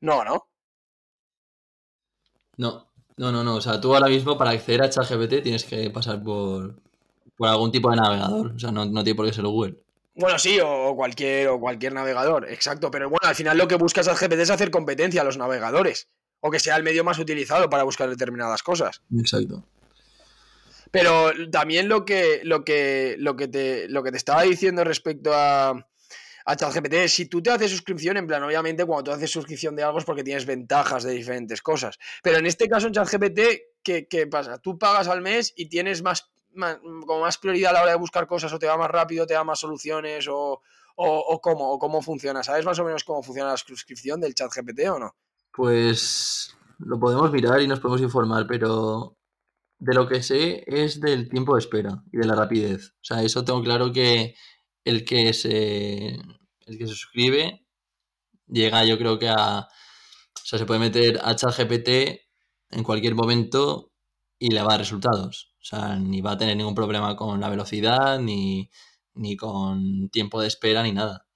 No, 0.00 0.24
¿no? 0.24 0.48
No, 2.56 2.87
no, 3.18 3.32
no, 3.32 3.44
no. 3.44 3.56
O 3.56 3.60
sea, 3.60 3.80
tú 3.80 3.94
ahora 3.94 4.08
mismo 4.08 4.38
para 4.38 4.50
acceder 4.50 4.82
a 4.82 4.90
ChatGPT 4.90 5.42
tienes 5.42 5.64
que 5.64 5.90
pasar 5.90 6.22
por, 6.22 6.74
por 7.36 7.48
algún 7.48 7.70
tipo 7.72 7.90
de 7.90 7.96
navegador. 7.96 8.52
O 8.54 8.58
sea, 8.58 8.70
no, 8.70 8.84
no 8.84 9.04
tiene 9.04 9.16
por 9.16 9.26
qué 9.26 9.32
ser 9.32 9.44
Google. 9.44 9.76
Bueno, 10.14 10.38
sí, 10.38 10.58
o 10.62 10.94
cualquier, 10.96 11.48
o 11.48 11.60
cualquier 11.60 11.92
navegador, 11.92 12.50
exacto. 12.50 12.90
Pero 12.90 13.08
bueno, 13.08 13.28
al 13.28 13.34
final 13.34 13.58
lo 13.58 13.68
que 13.68 13.76
busca 13.76 14.02
ChatGPT 14.02 14.40
es 14.40 14.50
hacer 14.50 14.70
competencia 14.70 15.20
a 15.20 15.24
los 15.24 15.36
navegadores. 15.36 16.08
O 16.40 16.50
que 16.50 16.60
sea 16.60 16.76
el 16.76 16.84
medio 16.84 17.02
más 17.02 17.18
utilizado 17.18 17.68
para 17.68 17.82
buscar 17.82 18.08
determinadas 18.08 18.62
cosas. 18.62 19.02
Exacto. 19.16 19.64
Pero 20.90 21.30
también 21.50 21.88
lo 21.88 22.04
que, 22.04 22.40
lo 22.44 22.64
que, 22.64 23.16
lo 23.18 23.36
que, 23.36 23.48
te, 23.48 23.88
lo 23.88 24.02
que 24.02 24.12
te 24.12 24.16
estaba 24.16 24.42
diciendo 24.42 24.84
respecto 24.84 25.32
a, 25.34 25.87
a 26.48 26.56
ChatGPT 26.56 27.08
si 27.08 27.26
tú 27.26 27.42
te 27.42 27.50
haces 27.50 27.70
suscripción, 27.70 28.16
en 28.16 28.26
plan, 28.26 28.42
obviamente 28.42 28.86
cuando 28.86 29.04
tú 29.04 29.10
haces 29.14 29.30
suscripción 29.30 29.76
de 29.76 29.82
algo 29.82 29.98
es 29.98 30.06
porque 30.06 30.24
tienes 30.24 30.46
ventajas 30.46 31.02
de 31.04 31.12
diferentes 31.12 31.60
cosas. 31.60 31.98
Pero 32.22 32.38
en 32.38 32.46
este 32.46 32.68
caso 32.68 32.86
en 32.86 32.94
ChatGPT, 32.94 33.40
¿qué, 33.82 34.26
pasa? 34.30 34.56
Tú 34.58 34.78
pagas 34.78 35.08
al 35.08 35.20
mes 35.20 35.52
y 35.56 35.68
tienes 35.68 36.02
más, 36.02 36.30
más- 36.54 36.78
como 36.78 37.20
más 37.20 37.36
prioridad 37.36 37.72
a 37.72 37.74
la 37.74 37.82
hora 37.82 37.90
de 37.92 37.98
buscar 37.98 38.26
cosas, 38.26 38.50
o 38.50 38.58
te 38.58 38.66
va 38.66 38.78
más 38.78 38.90
rápido, 38.90 39.26
te 39.26 39.34
da 39.34 39.44
más 39.44 39.60
soluciones, 39.60 40.26
o, 40.26 40.62
o, 40.96 41.18
o 41.18 41.40
cómo, 41.42 41.70
o 41.70 41.78
cómo 41.78 42.00
funciona. 42.00 42.42
¿Sabes 42.42 42.64
más 42.64 42.78
o 42.78 42.84
menos 42.84 43.04
cómo 43.04 43.22
funciona 43.22 43.50
la 43.50 43.56
suscripción 43.58 44.18
del 44.18 44.34
ChatGPT 44.34 44.88
o 44.88 44.98
no? 44.98 45.16
Pues 45.52 46.56
lo 46.78 46.98
podemos 46.98 47.30
mirar 47.30 47.60
y 47.60 47.68
nos 47.68 47.80
podemos 47.80 48.00
informar, 48.00 48.46
pero 48.48 49.18
de 49.78 49.94
lo 49.94 50.08
que 50.08 50.22
sé 50.22 50.64
es 50.66 50.98
del 50.98 51.28
tiempo 51.28 51.54
de 51.54 51.60
espera 51.60 52.02
y 52.10 52.16
de 52.16 52.26
la 52.26 52.34
rapidez. 52.34 52.94
O 52.94 53.04
sea, 53.04 53.22
eso 53.22 53.44
tengo 53.44 53.62
claro 53.62 53.92
que 53.92 54.34
el 54.84 55.04
que 55.04 55.34
se, 55.34 56.16
el 56.68 56.78
que 56.78 56.86
se 56.86 56.94
suscribe 56.94 57.66
llega 58.46 58.84
yo 58.84 58.98
creo 58.98 59.18
que 59.18 59.28
a... 59.28 59.60
O 59.60 60.46
sea, 60.48 60.58
se 60.58 60.66
puede 60.66 60.80
meter 60.80 61.20
a 61.22 61.36
ChatGPT 61.36 61.88
en 62.70 62.82
cualquier 62.82 63.14
momento 63.14 63.92
y 64.38 64.50
le 64.50 64.60
va 64.60 64.68
a 64.68 64.70
dar 64.72 64.80
resultados. 64.80 65.54
O 65.60 65.64
sea, 65.64 65.96
ni 65.96 66.20
va 66.20 66.32
a 66.32 66.38
tener 66.38 66.56
ningún 66.56 66.74
problema 66.74 67.16
con 67.16 67.40
la 67.40 67.50
velocidad, 67.50 68.18
ni, 68.18 68.70
ni 69.14 69.36
con 69.36 70.08
tiempo 70.10 70.40
de 70.40 70.48
espera, 70.48 70.82
ni 70.82 70.92
nada. 70.92 71.26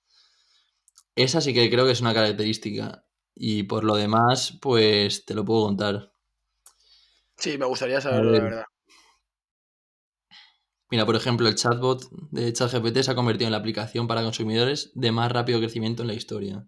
Esa 1.15 1.41
sí 1.41 1.53
que 1.53 1.69
creo 1.69 1.85
que 1.85 1.93
es 1.93 2.01
una 2.01 2.15
característica. 2.15 3.05
Y 3.35 3.65
por 3.65 3.85
lo 3.85 3.97
demás, 3.97 4.59
pues 4.63 5.25
te 5.27 5.35
lo 5.35 5.45
puedo 5.45 5.65
contar. 5.67 6.13
Sí, 7.37 7.59
me 7.59 7.67
gustaría 7.67 8.01
saberlo, 8.01 8.31
la 8.31 8.39
ver. 8.39 8.43
verdad. 8.43 8.65
Mira, 10.93 11.07
por 11.07 11.17
ejemplo, 11.17 11.49
el 11.49 11.55
chatbot 11.55 12.07
de 12.31 12.53
ChatGPT 12.53 12.99
se 12.99 13.11
ha 13.11 13.15
convertido 13.15 13.47
en 13.49 13.53
la 13.53 13.57
aplicación 13.59 14.07
para 14.07 14.23
consumidores 14.23 14.93
de 14.95 15.11
más 15.11 15.33
rápido 15.33 15.59
crecimiento 15.59 16.03
en 16.03 16.09
la 16.09 16.13
historia. 16.15 16.67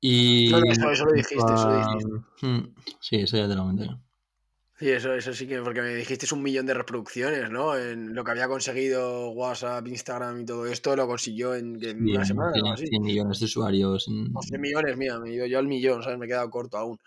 Y. 0.00 0.48
No, 0.50 0.60
no, 0.60 0.72
eso- 0.72 0.90
eso 0.90 1.04
lo 1.04 1.12
dijiste, 1.12 1.36
eso 1.36 1.68
lo 1.70 1.76
dijiste. 1.76 2.46
Hmm, 2.46 2.74
Sí, 3.00 3.16
eso 3.16 3.36
ya 3.36 3.46
te 3.48 3.54
lo 3.54 3.62
comenté. 3.64 3.90
Sí, 4.78 4.88
eso, 4.88 5.12
eso 5.12 5.34
sí 5.34 5.46
que, 5.46 5.60
porque 5.60 5.82
me 5.82 5.94
dijiste 5.94 6.32
un 6.34 6.42
millón 6.42 6.64
de 6.64 6.72
reproducciones, 6.72 7.50
¿no? 7.50 7.76
En 7.76 8.14
lo 8.14 8.24
que 8.24 8.30
había 8.30 8.48
conseguido 8.48 9.28
WhatsApp, 9.32 9.86
Instagram 9.86 10.40
y 10.40 10.44
todo 10.46 10.64
esto, 10.66 10.96
lo 10.96 11.06
consiguió 11.06 11.54
en, 11.54 11.76
una 12.00 12.24
semana 12.24 12.48
o 12.50 12.52
tiene 12.54 12.70
así. 12.72 12.86
100 12.86 13.02
millones 13.02 13.40
de 13.40 13.44
usuarios. 13.44 14.08
en- 14.08 14.30
O 14.34 14.40
100 14.40 14.58
millones, 14.60 14.96
mira, 14.96 15.18
me 15.18 15.34
ido 15.34 15.44
yo 15.44 15.58
al 15.58 15.66
millón, 15.68 16.02
¿sabes? 16.02 16.18
Me 16.18 16.24
he 16.24 16.28
quedado 16.28 16.48
corto 16.48 16.78
aún. 16.78 16.98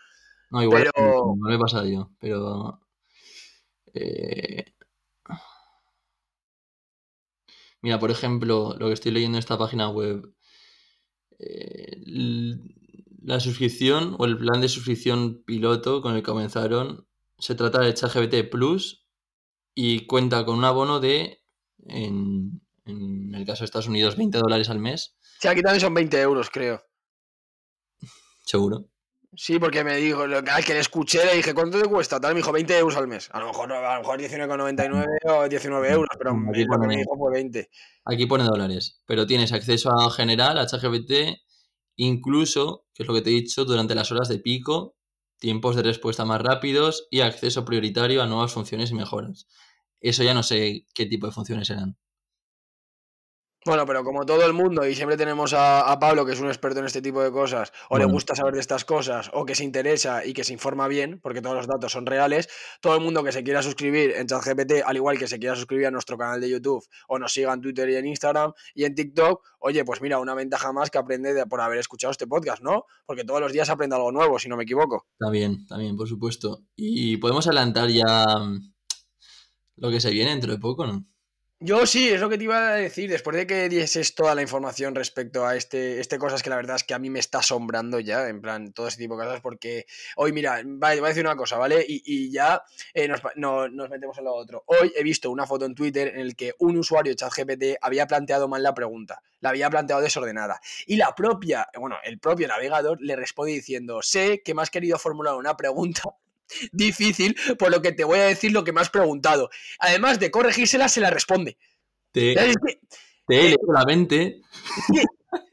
No, 0.52 0.62
igual 0.62 0.84
Pero- 0.94 1.36
no 1.36 1.50
me 1.50 1.56
he 1.56 1.60
pasado 1.60 1.88
yo, 1.88 2.12
pero. 2.20 2.80
eh, 3.94 4.66
Mira, 7.82 8.00
por 8.00 8.12
ejemplo, 8.12 8.76
lo 8.78 8.88
que 8.88 8.94
estoy 8.94 9.12
leyendo 9.12 9.38
en 9.38 9.40
esta 9.40 9.58
página 9.58 9.90
web. 9.90 10.34
eh, 11.40 11.98
la 13.24 13.40
suscripción 13.40 14.16
o 14.20 14.26
el 14.26 14.38
plan 14.38 14.62
de 14.62 14.70
suscripción 14.70 15.44
piloto 15.46 16.02
con 16.02 16.14
el 16.16 16.22
que 16.22 16.26
comenzaron 16.32 17.08
se 17.38 17.56
trata 17.56 17.82
de 17.82 17.94
ChatGPT 17.94 18.50
Plus 18.50 19.06
y 19.76 20.06
cuenta 20.06 20.46
con 20.46 20.58
un 20.58 20.66
abono 20.66 21.00
de, 21.00 21.44
en, 21.88 22.62
en 22.86 23.34
el 23.36 23.46
caso 23.46 23.62
de 23.62 23.66
Estados 23.66 23.88
Unidos, 23.88 24.16
20 24.18 24.38
dólares 24.38 24.70
al 24.70 24.80
mes, 24.80 25.18
Sí, 25.40 25.48
aquí 25.48 25.62
también 25.64 25.82
son 25.82 25.94
20 25.96 26.22
euros, 26.22 26.50
creo. 26.52 26.84
seguro. 28.46 28.91
Sí, 29.34 29.60
porque 29.60 29.84
me 29.84 29.96
dijo, 29.96 30.24
al 30.24 30.66
que 30.66 30.74
le 30.74 30.80
escuché 30.82 31.26
le 31.26 31.36
dije, 31.38 31.54
¿cuánto 31.54 31.82
te 31.82 31.88
cuesta? 31.88 32.20
Tal, 32.20 32.34
me 32.34 32.40
dijo 32.42 32.52
20 32.52 32.78
euros 32.78 32.98
al 32.98 33.08
mes. 33.08 33.30
A 33.32 33.40
lo 33.40 33.48
mejor, 33.48 33.70
no, 33.70 33.76
a 33.76 33.94
lo 33.96 34.02
mejor 34.02 34.20
19,99 34.20 35.06
o 35.30 35.48
19 35.48 35.90
euros, 35.90 36.10
pero 36.18 36.32
Aquí 36.32 36.66
pone- 36.66 36.88
me 36.88 36.98
dijo 36.98 37.16
fue 37.18 37.32
20. 37.32 37.70
Aquí 38.04 38.26
pone 38.26 38.44
dólares, 38.44 39.02
pero 39.06 39.26
tienes 39.26 39.54
acceso 39.54 39.90
a 39.92 40.12
general, 40.12 40.58
a 40.58 40.66
ChatGPT, 40.68 41.40
incluso, 41.96 42.86
que 42.94 43.04
es 43.04 43.08
lo 43.08 43.14
que 43.16 43.22
te 43.22 43.30
he 43.30 43.34
dicho, 43.34 43.64
durante 43.64 43.96
las 43.96 44.12
horas 44.12 44.28
de 44.28 44.40
pico, 44.40 44.96
tiempos 45.40 45.76
de 45.76 45.84
respuesta 45.84 46.26
más 46.26 46.42
rápidos 46.42 47.08
y 47.10 47.22
acceso 47.22 47.64
prioritario 47.64 48.22
a 48.22 48.28
nuevas 48.28 48.52
funciones 48.52 48.92
y 48.92 48.96
mejoras. 48.96 49.48
Eso 50.02 50.24
ya 50.24 50.34
no 50.34 50.44
sé 50.44 50.86
qué 50.94 51.06
tipo 51.06 51.28
de 51.28 51.32
funciones 51.34 51.68
serán. 51.68 51.96
Bueno, 53.64 53.86
pero 53.86 54.04
como 54.04 54.26
todo 54.26 54.44
el 54.44 54.54
mundo, 54.54 54.88
y 54.88 54.96
siempre 54.96 55.18
tenemos 55.18 55.54
a, 55.54 55.82
a 55.92 56.00
Pablo, 56.00 56.26
que 56.26 56.32
es 56.34 56.40
un 56.40 56.48
experto 56.48 56.80
en 56.80 56.88
este 56.88 57.00
tipo 57.00 57.22
de 57.22 57.32
cosas, 57.32 57.72
o 57.92 57.98
le 58.00 58.06
gusta 58.12 58.34
saber 58.36 58.56
de 58.56 58.60
estas 58.60 58.86
cosas, 58.86 59.30
o 59.34 59.46
que 59.46 59.54
se 59.54 59.64
interesa 59.64 60.26
y 60.26 60.34
que 60.34 60.44
se 60.44 60.52
informa 60.54 60.88
bien, 60.88 61.20
porque 61.22 61.42
todos 61.44 61.56
los 61.56 61.68
datos 61.68 61.92
son 61.92 62.08
reales, 62.08 62.50
todo 62.82 62.96
el 62.96 63.02
mundo 63.04 63.24
que 63.24 63.32
se 63.32 63.44
quiera 63.44 63.62
suscribir 63.62 64.14
en 64.16 64.26
ChatGPT, 64.26 64.82
al 64.84 64.96
igual 64.96 65.20
que 65.20 65.28
se 65.28 65.38
quiera 65.38 65.56
suscribir 65.56 65.86
a 65.86 65.92
nuestro 65.92 66.18
canal 66.18 66.42
de 66.42 66.50
YouTube, 66.50 66.84
o 67.08 67.20
nos 67.20 67.34
siga 67.34 67.54
en 67.54 67.62
Twitter 67.62 67.88
y 67.92 67.98
en 67.98 68.08
Instagram 68.08 68.52
y 68.74 68.86
en 68.86 68.96
TikTok, 68.96 69.44
oye, 69.60 69.86
pues 69.86 70.02
mira, 70.02 70.18
una 70.18 70.34
ventaja 70.34 70.74
más 70.74 70.90
que 70.90 70.98
aprende 70.98 71.36
de- 71.36 71.46
por 71.46 71.62
haber 71.62 71.78
escuchado 71.78 72.10
este 72.10 72.26
podcast, 72.26 72.64
¿no? 72.64 72.86
Porque 73.06 73.24
todos 73.26 73.42
los 73.42 73.52
días 73.54 73.70
aprende 73.70 73.96
algo 73.96 74.12
nuevo, 74.12 74.40
si 74.40 74.50
no 74.50 74.58
me 74.58 74.64
equivoco. 74.64 75.06
También, 75.20 75.68
también, 75.68 75.96
por 75.96 76.08
supuesto. 76.08 76.64
Y 76.76 77.18
podemos 77.18 77.46
adelantar 77.46 77.90
ya 77.90 78.26
mm, 78.40 78.74
lo 79.76 79.92
que 79.92 80.02
se 80.02 80.10
viene 80.10 80.32
dentro 80.32 80.52
de 80.52 80.58
poco, 80.58 80.88
¿no? 80.88 81.06
Yo 81.64 81.86
sí, 81.86 82.10
es 82.10 82.20
lo 82.20 82.28
que 82.28 82.40
te 82.40 82.46
iba 82.46 82.70
a 82.70 82.74
decir. 82.76 83.08
Después 83.08 83.38
de 83.38 83.46
que 83.46 83.70
dieses 83.70 84.16
toda 84.16 84.34
la 84.34 84.42
información 84.42 84.96
respecto 84.96 85.46
a 85.46 85.56
este, 85.56 86.00
este 86.00 86.18
cosas 86.18 86.42
que 86.42 86.50
la 86.50 86.56
verdad 86.56 86.76
es 86.78 86.84
que 86.84 86.96
a 86.96 87.00
mí 87.00 87.12
me 87.12 87.20
está 87.20 87.38
asombrando 87.38 88.00
ya, 88.00 88.28
en 88.30 88.42
plan, 88.42 88.74
todo 88.74 88.88
ese 88.88 88.98
tipo 88.98 89.16
de 89.16 89.26
cosas, 89.26 89.42
porque 89.42 89.86
hoy, 90.16 90.32
mira, 90.34 90.60
voy 90.66 90.98
a 90.98 91.08
decir 91.08 91.24
una 91.24 91.36
cosa, 91.36 91.58
¿vale? 91.58 91.86
Y, 91.88 92.02
y 92.04 92.32
ya 92.32 92.64
eh, 92.96 93.08
nos, 93.08 93.22
no- 93.36 93.70
nos 93.70 93.90
metemos 93.92 94.18
en 94.18 94.24
lo 94.24 94.34
otro. 94.34 94.64
Hoy 94.66 94.92
he 94.98 95.04
visto 95.04 95.30
una 95.30 95.46
foto 95.46 95.66
en 95.66 95.76
Twitter 95.76 96.08
en 96.08 96.22
el 96.22 96.36
que 96.36 96.54
un 96.58 96.78
usuario 96.78 97.14
ChatGPT 97.14 97.78
había 97.80 98.08
planteado 98.08 98.48
mal 98.48 98.64
la 98.64 98.74
pregunta, 98.74 99.22
la 99.42 99.50
había 99.50 99.70
planteado 99.70 100.02
desordenada. 100.02 100.60
Y 100.88 100.96
la 100.96 101.14
propia, 101.14 101.68
bueno, 101.80 101.98
el 102.04 102.18
propio 102.18 102.48
navegador 102.48 103.00
le 103.02 103.16
responde 103.16 103.52
diciendo, 103.54 104.02
sé 104.02 104.42
que 104.42 104.56
me 104.56 104.64
has 104.64 104.72
querido 104.72 104.98
formular 104.98 105.36
una 105.36 105.56
pregunta 105.56 106.10
difícil, 106.72 107.36
por 107.58 107.72
lo 107.72 107.82
que 107.82 107.92
te 107.92 108.04
voy 108.04 108.20
a 108.20 108.24
decir 108.24 108.52
lo 108.52 108.64
que 108.64 108.74
me 108.74 108.82
has 108.82 108.90
preguntado. 108.90 109.50
Además 109.80 110.20
de 110.20 110.32
corregírsela, 110.32 110.90
se 110.90 111.02
la 111.02 111.10
responde. 111.10 111.58
Te. 112.12 112.34
Es 112.34 112.56
que, 112.58 112.80
te 113.28 113.36
leído 113.36 113.74
la 113.74 113.86
mente. 113.86 114.42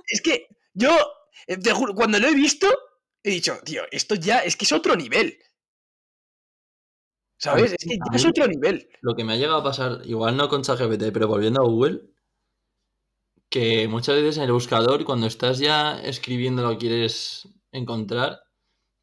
es 0.07 0.21
que 0.21 0.49
yo, 0.75 0.91
eh, 1.47 1.57
te 1.57 1.73
juro, 1.73 1.95
cuando 1.95 2.19
lo 2.19 2.29
he 2.29 2.35
visto, 2.35 2.69
he 3.23 3.31
dicho, 3.31 3.59
tío, 3.65 3.83
esto 3.91 4.15
ya 4.15 4.39
es 4.39 4.57
que 4.57 4.65
es 4.65 4.73
otro 4.73 4.97
nivel. 4.97 5.39
¿Sabes? 7.37 7.73
Es 7.73 7.85
que 7.89 7.97
ya 7.97 8.17
es 8.17 8.25
otro 8.25 8.49
nivel. 8.49 8.89
Lo 9.01 9.15
que 9.15 9.23
me 9.23 9.35
ha 9.35 9.37
llegado 9.37 9.59
a 9.59 9.65
pasar, 9.65 10.01
igual 10.05 10.37
no 10.37 10.49
con 10.49 10.63
ChatGPT, 10.63 11.13
pero 11.13 11.29
volviendo 11.29 11.61
a 11.61 11.65
Google, 11.65 12.03
que 13.49 13.89
muchas 13.89 14.17
veces 14.17 14.39
en 14.39 14.45
el 14.45 14.53
buscador, 14.53 15.05
cuando 15.05 15.27
estás 15.27 15.59
ya 15.59 16.01
escribiendo 16.01 16.63
lo 16.63 16.71
que 16.71 16.79
quieres 16.79 17.49
encontrar, 17.73 18.43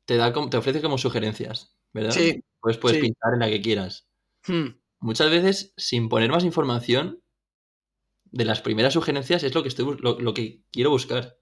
te 0.05 0.17
da 0.17 0.33
te 0.49 0.57
ofrece 0.57 0.81
como 0.81 0.97
sugerencias, 0.97 1.74
¿verdad? 1.95 2.11
Sí, 2.11 2.43
Pues 2.59 2.77
puedes 2.77 2.97
sí. 2.97 3.01
pintar 3.03 3.33
en 3.33 3.39
la 3.39 3.47
que 3.47 3.61
quieras. 3.61 4.05
Hmm. 4.47 4.77
Muchas 4.99 5.29
veces, 5.29 5.73
sin 5.77 6.09
poner 6.09 6.29
más 6.29 6.43
información, 6.43 7.21
de 8.25 8.43
las 8.43 8.59
primeras 8.61 8.93
sugerencias 8.93 9.43
es 9.43 9.55
lo 9.55 9.61
que 9.63 9.69
estoy 9.69 9.97
lo, 9.99 10.19
lo 10.19 10.33
que 10.33 10.61
quiero 10.71 10.89
buscar. 10.89 11.37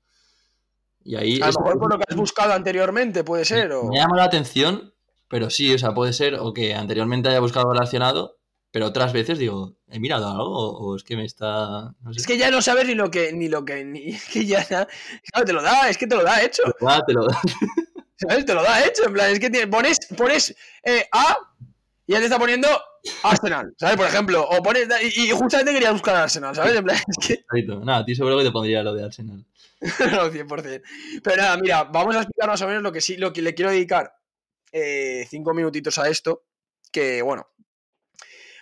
Y 1.03 1.15
ahí 1.15 1.41
A 1.41 1.47
lo 1.47 1.59
mejor 1.59 1.79
por 1.79 1.91
lo 1.91 1.97
que 1.97 2.05
has 2.07 2.15
buscado 2.15 2.53
anteriormente, 2.53 3.23
puede 3.23 3.45
ser. 3.45 3.71
O... 3.71 3.85
me 3.89 3.97
llama 3.97 4.15
la 4.17 4.25
atención, 4.25 4.93
pero 5.27 5.49
sí, 5.49 5.73
o 5.73 5.77
sea, 5.79 5.93
puede 5.93 6.13
ser 6.13 6.35
o 6.35 6.53
que 6.53 6.75
anteriormente 6.75 7.29
haya 7.29 7.39
buscado 7.39 7.71
relacionado, 7.71 8.37
pero 8.71 8.85
otras 8.87 9.11
veces 9.11 9.39
digo, 9.39 9.75
¿he 9.87 9.99
mirado 9.99 10.27
algo? 10.27 10.77
O, 10.77 10.95
es 10.95 11.03
que 11.03 11.15
me 11.17 11.25
está. 11.25 11.95
No 12.01 12.13
sé. 12.13 12.19
Es 12.19 12.27
que 12.27 12.37
ya 12.37 12.51
no 12.51 12.61
sabes 12.61 12.85
ni 12.87 12.93
lo 12.95 13.09
que, 13.09 13.33
ni 13.33 13.47
lo 13.49 13.65
que, 13.65 13.83
ni 13.83 14.09
es 14.09 14.25
que 14.31 14.45
ya, 14.45 14.63
claro, 14.65 15.45
te 15.45 15.53
lo 15.53 15.63
da, 15.63 15.89
es 15.89 15.97
que 15.97 16.05
te 16.07 16.15
lo 16.15 16.23
da 16.23 16.43
hecho, 16.43 16.61
Ah, 16.87 17.01
te 17.07 17.13
lo- 17.13 17.25
¿sabes? 18.27 18.45
Te 18.45 18.53
lo 18.53 18.63
da 18.63 18.85
hecho, 18.85 19.05
en 19.05 19.13
plan, 19.13 19.31
es 19.31 19.39
que 19.39 19.49
tiene- 19.49 19.67
pones, 19.67 19.99
pones 20.17 20.55
eh, 20.83 21.05
A 21.11 21.37
y 22.05 22.13
ya 22.13 22.19
te 22.19 22.25
está 22.25 22.37
poniendo 22.39 22.67
Arsenal, 23.23 23.73
¿sabes? 23.77 23.97
Por 23.97 24.07
ejemplo, 24.07 24.47
o 24.47 24.61
pones, 24.63 24.87
y, 25.15 25.27
y 25.27 25.31
justamente 25.31 25.71
quería 25.73 25.91
buscar 25.91 26.15
Arsenal, 26.15 26.55
¿sabes? 26.55 26.75
En 26.75 26.83
plan, 26.83 26.97
es 26.97 27.27
que, 27.27 27.45
Nada, 27.83 27.99
a 27.99 28.05
ti 28.05 28.15
seguro 28.15 28.37
que 28.37 28.43
te 28.45 28.51
pondría 28.51 28.83
lo 28.83 28.93
de 28.93 29.05
Arsenal. 29.05 29.45
no, 29.81 30.31
100%. 30.31 30.81
Pero 31.23 31.35
nada, 31.41 31.57
mira, 31.57 31.83
vamos 31.83 32.15
a 32.15 32.19
explicar 32.19 32.49
más 32.49 32.61
o 32.61 32.67
menos 32.67 32.81
lo 32.83 32.91
que 32.91 33.01
sí, 33.01 33.17
lo 33.17 33.33
que 33.33 33.41
le 33.41 33.53
quiero 33.53 33.71
dedicar 33.71 34.13
eh, 34.71 35.25
cinco 35.29 35.53
minutitos 35.53 35.97
a 35.97 36.07
esto, 36.09 36.43
que 36.91 37.21
bueno, 37.21 37.47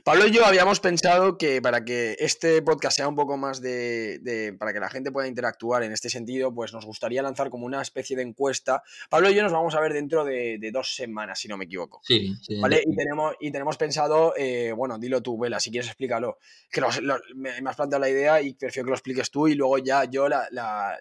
Pablo 0.03 0.25
y 0.25 0.31
yo 0.31 0.45
habíamos 0.45 0.79
pensado 0.79 1.37
que 1.37 1.61
para 1.61 1.85
que 1.85 2.15
este 2.19 2.61
podcast 2.61 2.97
sea 2.97 3.07
un 3.07 3.15
poco 3.15 3.37
más 3.37 3.61
de, 3.61 4.19
de- 4.19 4.53
para 4.53 4.73
que 4.73 4.79
la 4.79 4.89
gente 4.89 5.11
pueda 5.11 5.27
interactuar 5.27 5.83
en 5.83 5.91
este 5.91 6.09
sentido, 6.09 6.53
pues 6.53 6.73
nos 6.73 6.85
gustaría 6.85 7.21
lanzar 7.21 7.49
como 7.49 7.65
una 7.65 7.81
especie 7.81 8.15
de 8.15 8.23
encuesta. 8.23 8.81
Pablo 9.09 9.29
y 9.29 9.35
yo 9.35 9.43
nos 9.43 9.51
vamos 9.51 9.75
a 9.75 9.79
ver 9.79 9.93
dentro 9.93 10.23
de, 10.25 10.57
de 10.59 10.71
dos 10.71 10.95
semanas, 10.95 11.39
si 11.39 11.47
no 11.47 11.57
me 11.57 11.65
equivoco. 11.65 12.01
Sí, 12.03 12.33
sí. 12.41 12.59
¿Vale? 12.59 12.83
Y 12.85 12.95
tenemos, 12.95 13.35
y 13.39 13.51
tenemos 13.51 13.77
pensado, 13.77 14.33
eh, 14.37 14.71
bueno, 14.75 14.97
dilo 14.97 15.21
tú, 15.21 15.37
Vela, 15.37 15.59
si 15.59 15.69
quieres 15.71 15.87
explícalo. 15.87 16.37
Que 16.71 16.81
los- 16.81 17.01
lo- 17.01 17.19
me, 17.35 17.61
me 17.61 17.69
has 17.69 17.75
planteado 17.75 18.01
la 18.01 18.09
idea 18.09 18.41
y 18.41 18.53
prefiero 18.53 18.85
que 18.85 18.91
lo 18.91 18.95
expliques 18.95 19.29
tú 19.29 19.47
y 19.47 19.55
luego 19.55 19.77
ya 19.77 20.05
yo 20.05 20.27
la, 20.27 20.47
la- 20.51 20.97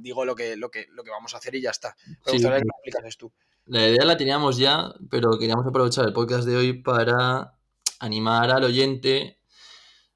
digo 0.00 0.24
lo 0.24 0.34
que, 0.36 0.56
lo, 0.56 0.70
que, 0.70 0.86
lo 0.92 1.02
que 1.04 1.10
vamos 1.10 1.34
a 1.34 1.38
hacer 1.38 1.54
y 1.54 1.62
ya 1.62 1.70
está. 1.70 1.96
Me 2.06 2.14
Sí, 2.26 2.32
gustaría 2.32 2.58
sí. 2.58 2.62
que 2.62 2.68
lo 2.68 2.74
explicases 2.76 3.16
tú. 3.16 3.32
La 3.68 3.88
idea 3.88 4.04
la 4.04 4.16
teníamos 4.16 4.58
ya, 4.58 4.94
pero 5.10 5.38
queríamos 5.38 5.66
aprovechar 5.66 6.04
el 6.06 6.12
podcast 6.12 6.46
de 6.46 6.56
hoy 6.56 6.72
para 6.82 7.54
animar 8.00 8.50
al 8.50 8.64
oyente. 8.64 9.38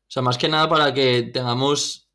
O 0.09 0.11
sea, 0.13 0.23
más 0.23 0.39
que 0.39 0.49
nada 0.49 0.69
para 0.69 0.93
que 0.95 1.23
tengamos 1.23 2.09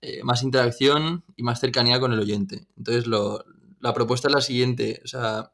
eh, 0.00 0.22
más 0.22 0.42
interacción 0.42 1.24
y 1.36 1.42
más 1.42 1.60
cercanía 1.60 2.00
con 2.00 2.12
el 2.12 2.20
oyente. 2.20 2.66
Entonces, 2.76 3.06
lo- 3.06 3.44
la 3.80 3.92
propuesta 3.94 4.28
es 4.28 4.34
la 4.34 4.40
siguiente. 4.40 5.00
O 5.04 5.08
sea, 5.08 5.52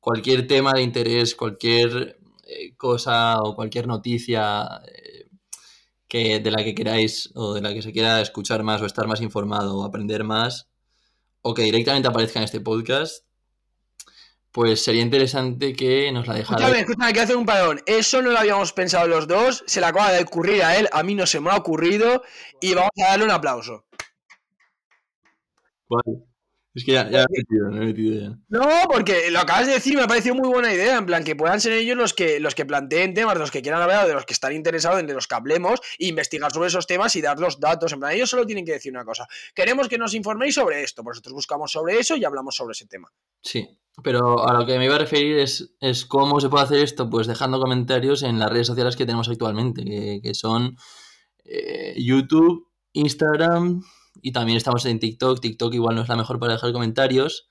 cualquier 0.00 0.46
tema 0.46 0.72
de 0.74 0.82
interés, 0.82 1.34
cualquier 1.34 2.18
eh, 2.46 2.74
cosa 2.76 3.40
o 3.42 3.54
cualquier 3.56 3.86
noticia 3.86 4.82
eh, 4.86 5.28
que, 6.08 6.40
de 6.40 6.50
la 6.50 6.62
que 6.62 6.74
queráis 6.74 7.30
o 7.34 7.54
de 7.54 7.60
la 7.62 7.72
que 7.74 7.82
se 7.82 7.92
quiera 7.92 8.20
escuchar 8.20 8.62
más 8.62 8.80
o 8.82 8.86
estar 8.86 9.06
más 9.08 9.20
informado 9.20 9.76
o 9.78 9.84
aprender 9.84 10.22
más, 10.24 10.68
o 11.42 11.54
que 11.54 11.62
directamente 11.62 12.08
aparezca 12.08 12.38
en 12.38 12.44
este 12.44 12.60
podcast, 12.60 13.23
pues 14.54 14.84
sería 14.84 15.02
interesante 15.02 15.72
que 15.74 16.12
nos 16.12 16.28
la 16.28 16.38
Escúchame, 16.38 16.66
dejarais. 16.66 16.82
escúchame, 16.88 17.12
que 17.12 17.20
hacer 17.20 17.36
un 17.36 17.44
parón. 17.44 17.82
Eso 17.86 18.22
no 18.22 18.30
lo 18.30 18.38
habíamos 18.38 18.72
pensado 18.72 19.08
los 19.08 19.26
dos, 19.26 19.64
se 19.66 19.80
le 19.80 19.86
acaba 19.86 20.12
de 20.12 20.22
ocurrir 20.22 20.62
a 20.62 20.76
él, 20.76 20.88
a 20.92 21.02
mí 21.02 21.16
no 21.16 21.26
se 21.26 21.40
me 21.40 21.50
ha 21.50 21.56
ocurrido 21.56 22.22
y 22.60 22.72
vamos 22.72 22.90
a 23.04 23.08
darle 23.10 23.24
un 23.24 23.32
aplauso. 23.32 23.84
Vale. 25.88 26.33
Es 26.74 26.84
que 26.84 26.90
ya, 26.90 27.08
ya 27.08 27.22
he 27.22 27.26
metido, 27.30 27.70
me 27.70 27.82
he 27.82 27.86
metido 27.86 28.20
ya. 28.20 28.38
No, 28.48 28.68
porque 28.90 29.30
lo 29.30 29.38
acabas 29.38 29.66
de 29.66 29.74
decir 29.74 29.92
y 29.92 29.96
me 29.96 30.02
ha 30.02 30.08
parecido 30.08 30.34
muy 30.34 30.48
buena 30.48 30.74
idea, 30.74 30.98
en 30.98 31.06
plan 31.06 31.22
que 31.22 31.36
puedan 31.36 31.60
ser 31.60 31.74
ellos 31.74 31.96
los 31.96 32.14
que, 32.14 32.40
los 32.40 32.56
que 32.56 32.66
planteen 32.66 33.14
temas, 33.14 33.34
de 33.34 33.40
los 33.40 33.52
que 33.52 33.62
quieran 33.62 33.80
hablar, 33.80 34.08
de 34.08 34.14
los 34.14 34.26
que 34.26 34.32
están 34.32 34.52
interesados, 34.52 35.06
de 35.06 35.14
los 35.14 35.28
que 35.28 35.36
hablemos, 35.36 35.78
e 36.00 36.08
investigar 36.08 36.50
sobre 36.50 36.66
esos 36.66 36.88
temas 36.88 37.14
y 37.14 37.22
dar 37.22 37.38
los 37.38 37.60
datos. 37.60 37.92
En 37.92 38.00
plan, 38.00 38.12
ellos 38.12 38.28
solo 38.28 38.44
tienen 38.44 38.66
que 38.66 38.72
decir 38.72 38.90
una 38.90 39.04
cosa. 39.04 39.28
Queremos 39.54 39.88
que 39.88 39.98
nos 39.98 40.14
informéis 40.14 40.56
sobre 40.56 40.82
esto, 40.82 41.04
pues 41.04 41.14
nosotros 41.14 41.34
buscamos 41.34 41.70
sobre 41.70 41.96
eso 41.96 42.16
y 42.16 42.24
hablamos 42.24 42.56
sobre 42.56 42.72
ese 42.72 42.86
tema. 42.86 43.08
Sí, 43.40 43.68
pero 44.02 44.44
a 44.44 44.52
lo 44.54 44.66
que 44.66 44.76
me 44.76 44.86
iba 44.86 44.96
a 44.96 44.98
referir 44.98 45.38
es, 45.38 45.76
es 45.80 46.04
cómo 46.04 46.40
se 46.40 46.48
puede 46.48 46.64
hacer 46.64 46.80
esto, 46.80 47.08
pues 47.08 47.28
dejando 47.28 47.60
comentarios 47.60 48.24
en 48.24 48.40
las 48.40 48.50
redes 48.50 48.66
sociales 48.66 48.96
que 48.96 49.06
tenemos 49.06 49.28
actualmente, 49.28 49.84
que, 49.84 50.20
que 50.20 50.34
son 50.34 50.76
eh, 51.44 51.94
YouTube, 51.98 52.68
Instagram 52.94 53.82
y 54.26 54.32
también 54.32 54.56
estamos 54.56 54.86
en 54.86 54.98
TikTok. 54.98 55.38
TikTok 55.40 55.74
igual 55.74 55.94
no 55.96 56.02
es 56.02 56.08
la 56.08 56.16
mejor 56.16 56.38
para 56.40 56.54
dejar 56.54 56.72
comentarios, 56.72 57.46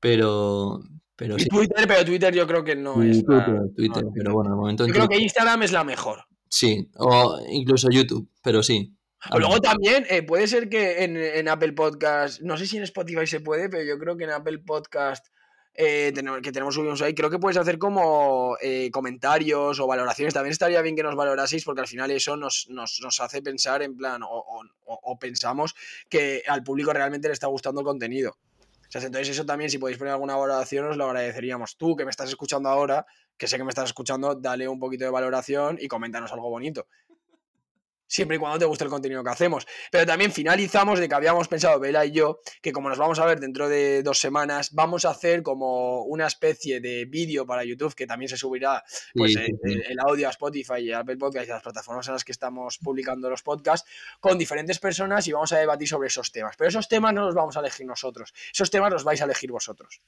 pero, 0.00 0.80
pero 1.16 1.36
Y 1.36 1.40
sí. 1.40 1.48
Twitter, 1.48 1.86
pero 1.88 2.04
Twitter 2.04 2.32
yo 2.32 2.46
creo 2.46 2.62
que 2.62 2.76
no 2.76 3.04
Y 3.04 3.10
es. 3.10 3.16
la- 3.26 3.44
Twitter, 3.44 3.60
Twitter, 3.76 4.04
no, 4.04 4.12
pero 4.14 4.32
bueno, 4.32 4.50
de 4.50 4.56
momento 4.56 4.84
en 4.84 4.88
Yo 4.90 4.94
creo 4.94 5.08
que 5.08 5.18
Instagram 5.18 5.62
es 5.64 5.72
la 5.72 5.82
mejor. 5.82 6.24
Sí, 6.48 6.88
o 6.98 7.38
incluso 7.50 7.88
YouTube, 7.90 8.30
pero 8.42 8.62
sí. 8.62 8.94
O 9.32 9.38
luego 9.40 9.58
también 9.60 10.04
eh, 10.08 10.22
puede 10.22 10.46
ser 10.46 10.68
que 10.68 11.02
en, 11.02 11.16
en 11.16 11.48
Apple 11.48 11.72
Podcast, 11.72 12.42
no 12.42 12.56
sé 12.56 12.66
si 12.66 12.76
en 12.76 12.84
Spotify 12.84 13.26
se 13.26 13.40
puede, 13.40 13.68
pero 13.68 13.82
yo 13.82 13.98
creo 13.98 14.16
que 14.16 14.24
en 14.24 14.30
Apple 14.30 14.58
Podcast 14.58 15.26
eh, 15.74 16.12
que 16.42 16.52
tenemos 16.52 16.74
subidos 16.74 17.02
ahí, 17.02 17.14
creo 17.14 17.30
que 17.30 17.38
puedes 17.38 17.56
hacer 17.58 17.78
como 17.78 18.56
eh, 18.60 18.90
comentarios 18.92 19.80
o 19.80 19.86
valoraciones. 19.86 20.32
También 20.34 20.52
estaría 20.52 20.80
bien 20.82 20.94
que 20.96 21.02
nos 21.02 21.16
valoraseis 21.16 21.64
porque 21.64 21.80
al 21.80 21.88
final 21.88 22.10
eso 22.10 22.36
nos, 22.36 22.68
nos, 22.68 23.20
hace 23.20 23.42
pensar 23.42 23.82
en 23.82 23.96
plan, 23.96 24.22
o, 24.22 24.44
o- 24.86 25.18
pensamos 25.18 25.74
que 26.08 26.42
al 26.46 26.62
público 26.62 26.92
realmente 26.92 27.28
le 27.28 27.34
está 27.34 27.46
gustando 27.48 27.80
el 27.80 27.86
contenido. 27.86 28.36
Entonces 28.84 29.28
eso 29.28 29.44
también, 29.44 29.70
si 29.70 29.78
podéis 29.78 29.98
poner 29.98 30.12
alguna 30.12 30.36
valoración, 30.36 30.86
os 30.86 30.96
lo 30.96 31.06
agradeceríamos. 31.06 31.76
Tú 31.76 31.96
que 31.96 32.04
me 32.04 32.10
estás 32.10 32.28
escuchando 32.28 32.68
ahora, 32.68 33.04
que 33.36 33.48
sé 33.48 33.56
que 33.56 33.64
me 33.64 33.70
estás 33.70 33.86
escuchando, 33.86 34.36
dale 34.36 34.68
un 34.68 34.78
poquito 34.78 35.04
de 35.04 35.10
valoración 35.10 35.78
y 35.80 35.88
coméntanos 35.88 36.32
algo 36.32 36.48
bonito 36.48 36.86
siempre 38.14 38.36
y 38.36 38.38
cuando 38.38 38.58
te 38.60 38.64
guste 38.64 38.84
el 38.84 38.90
contenido 38.90 39.24
que 39.24 39.30
hacemos. 39.30 39.66
Pero 39.90 40.06
también 40.06 40.30
finalizamos 40.30 41.00
de 41.00 41.08
que 41.08 41.14
habíamos 41.16 41.48
pensado, 41.48 41.80
Vela 41.80 42.06
y 42.06 42.12
yo, 42.12 42.38
que 42.62 42.70
como 42.72 42.88
nos 42.88 42.96
vamos 42.98 43.18
a 43.18 43.26
ver 43.26 43.40
dentro 43.40 43.68
de 43.68 44.02
dos 44.04 44.20
semanas, 44.20 44.72
vamos 44.72 45.04
a 45.04 45.10
hacer 45.10 45.42
como 45.42 46.02
una 46.04 46.26
especie 46.28 46.80
de 46.80 47.06
vídeo 47.06 47.44
para 47.44 47.64
YouTube 47.64 47.94
que 47.94 48.06
también 48.06 48.28
se 48.28 48.36
subirá 48.36 48.84
pues, 49.14 49.32
Sí, 49.32 49.38
el, 49.40 49.46
sí, 49.46 49.52
sí. 49.64 49.72
el- 49.72 49.82
el 49.92 49.98
audio 50.00 50.28
a 50.28 50.30
Spotify 50.30 50.78
y 50.80 50.92
a 50.92 51.00
Apple 51.00 51.16
Podcast 51.16 51.48
y 51.48 51.50
a 51.50 51.54
las 51.54 51.62
plataformas 51.62 52.06
en 52.06 52.12
las 52.14 52.24
que 52.24 52.32
estamos 52.32 52.78
publicando 52.78 53.28
los 53.28 53.42
podcasts 53.42 53.88
con 54.20 54.38
diferentes 54.38 54.78
personas 54.78 55.26
y 55.26 55.32
vamos 55.32 55.52
a 55.52 55.58
debatir 55.58 55.88
sobre 55.88 56.06
esos 56.08 56.30
temas. 56.30 56.54
Pero 56.56 56.68
esos 56.68 56.88
temas 56.88 57.12
no 57.12 57.26
los 57.26 57.34
vamos 57.34 57.56
a 57.56 57.60
elegir 57.60 57.84
nosotros, 57.86 58.32
esos 58.52 58.70
temas 58.70 58.92
los 58.92 59.02
vais 59.02 59.20
a 59.20 59.24
elegir 59.24 59.50
vosotros. 59.50 60.00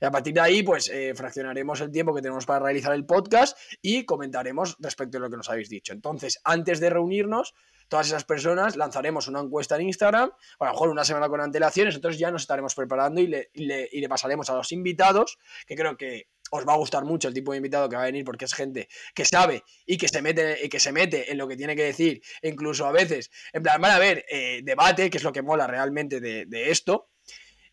Y 0.00 0.04
a 0.04 0.10
partir 0.10 0.34
de 0.34 0.40
ahí, 0.40 0.62
pues 0.62 0.88
eh, 0.88 1.12
fraccionaremos 1.14 1.80
el 1.80 1.90
tiempo 1.90 2.14
que 2.14 2.22
tenemos 2.22 2.46
para 2.46 2.60
realizar 2.60 2.92
el 2.94 3.04
podcast 3.04 3.58
y 3.82 4.04
comentaremos 4.04 4.76
respecto 4.78 5.18
a 5.18 5.20
lo 5.20 5.30
que 5.30 5.36
nos 5.36 5.48
habéis 5.50 5.68
dicho. 5.68 5.92
Entonces, 5.92 6.40
antes 6.44 6.80
de 6.80 6.90
reunirnos, 6.90 7.54
todas 7.88 8.06
esas 8.06 8.24
personas 8.24 8.76
lanzaremos 8.76 9.28
una 9.28 9.40
encuesta 9.40 9.76
en 9.76 9.82
Instagram, 9.82 10.30
a 10.60 10.64
lo 10.66 10.70
mejor 10.72 10.90
una 10.90 11.04
semana 11.04 11.28
con 11.28 11.40
antelación, 11.40 11.86
nosotros 11.86 12.18
ya 12.18 12.30
nos 12.30 12.42
estaremos 12.42 12.74
preparando 12.74 13.20
y 13.20 13.26
le, 13.28 13.50
y 13.54 13.64
le- 13.64 14.08
pasaremos 14.08 14.48
a 14.50 14.54
los 14.54 14.72
invitados, 14.72 15.38
que 15.66 15.74
creo 15.74 15.96
que 15.96 16.28
os 16.50 16.66
va 16.66 16.74
a 16.74 16.76
gustar 16.76 17.04
mucho 17.04 17.28
el 17.28 17.34
tipo 17.34 17.52
de 17.52 17.58
invitado 17.58 17.88
que 17.88 17.96
va 17.96 18.02
a 18.02 18.06
venir 18.06 18.24
porque 18.24 18.44
es 18.46 18.54
gente 18.54 18.88
que 19.14 19.24
sabe 19.24 19.64
y 19.86 19.96
que 19.98 20.08
se 20.08 20.22
mete, 20.22 20.64
y 20.64 20.68
que 20.68 20.80
se 20.80 20.92
mete 20.92 21.30
en 21.32 21.38
lo 21.38 21.48
que 21.48 21.56
tiene 21.56 21.74
que 21.76 21.84
decir, 21.84 22.22
incluso 22.42 22.86
a 22.86 22.92
veces, 22.92 23.30
en 23.52 23.62
plan, 23.62 23.80
van 23.80 23.92
a 23.92 23.96
haber 23.96 24.24
eh, 24.30 24.60
debate, 24.62 25.10
que 25.10 25.18
es 25.18 25.24
lo 25.24 25.32
que 25.32 25.42
mola 25.42 25.66
realmente 25.66 26.20
de 26.20 26.70
esto, 26.70 27.07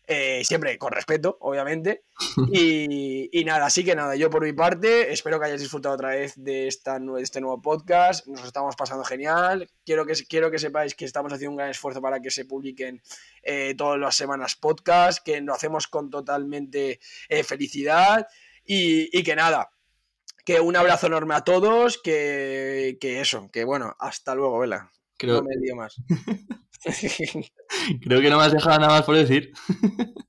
eh, 0.06 0.42
siempre 0.44 0.78
con 0.78 0.92
respeto, 0.92 1.36
obviamente. 1.40 2.04
Y, 2.52 3.28
y 3.32 3.44
nada, 3.44 3.66
así 3.66 3.84
que 3.84 3.94
nada, 3.94 4.14
yo 4.14 4.30
por 4.30 4.44
mi 4.44 4.52
parte 4.52 5.12
espero 5.12 5.38
que 5.38 5.46
hayáis 5.46 5.60
disfrutado 5.60 5.94
otra 5.94 6.10
vez 6.10 6.34
de, 6.36 6.68
esta, 6.68 6.98
de 6.98 7.22
este 7.22 7.40
nuevo 7.40 7.60
podcast. 7.60 8.26
Nos 8.26 8.44
estamos 8.44 8.76
pasando 8.76 9.04
genial. 9.04 9.68
Quiero 9.84 10.06
que, 10.06 10.14
quiero 10.28 10.50
que 10.50 10.58
sepáis 10.58 10.94
que 10.94 11.04
estamos 11.04 11.32
haciendo 11.32 11.52
un 11.52 11.56
gran 11.56 11.70
esfuerzo 11.70 12.00
para 12.00 12.20
que 12.20 12.30
se 12.30 12.44
publiquen 12.44 13.02
eh, 13.42 13.74
todas 13.76 13.98
las 13.98 14.16
semanas 14.16 14.54
podcast, 14.54 15.24
que 15.24 15.40
lo 15.40 15.54
hacemos 15.54 15.88
con 15.88 16.10
totalmente 16.10 17.00
eh, 17.28 17.42
felicidad. 17.42 18.26
Y, 18.64 19.16
y 19.16 19.22
que 19.22 19.36
nada, 19.36 19.70
que 20.44 20.60
un 20.60 20.76
abrazo 20.76 21.08
enorme 21.08 21.34
a 21.34 21.42
todos, 21.42 21.98
que, 21.98 22.98
que 23.00 23.20
eso, 23.20 23.50
que 23.50 23.64
bueno, 23.64 23.96
hasta 23.98 24.34
luego, 24.34 24.60
Vela. 24.60 24.92
Creo, 25.16 25.36
No 25.36 25.42
me 25.44 25.56
lío 25.56 25.76
más. 25.76 25.96
creo 28.02 28.20
que 28.20 28.30
no 28.30 28.38
me 28.38 28.44
has 28.44 28.52
dejado 28.52 28.78
nada 28.78 28.92
más 28.92 29.02
por 29.02 29.16
decir. 29.16 29.52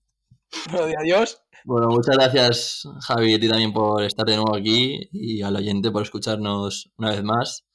Bueno, 0.72 0.94
adiós. 1.00 1.42
Bueno, 1.66 1.90
muchas 1.90 2.16
gracias, 2.16 2.84
Javi, 3.02 3.32
y 3.32 3.36
a 3.36 3.40
ti 3.40 3.50
también 3.50 3.74
por 3.74 4.02
estar 4.02 4.26
de 4.26 4.38
nuevo 4.38 4.56
aquí 4.56 5.10
y 5.12 5.42
al 5.42 5.58
oyente 5.58 5.92
por 5.92 6.02
escucharnos 6.04 6.90
una 6.98 7.12
vez 7.12 7.22
más. 7.22 7.68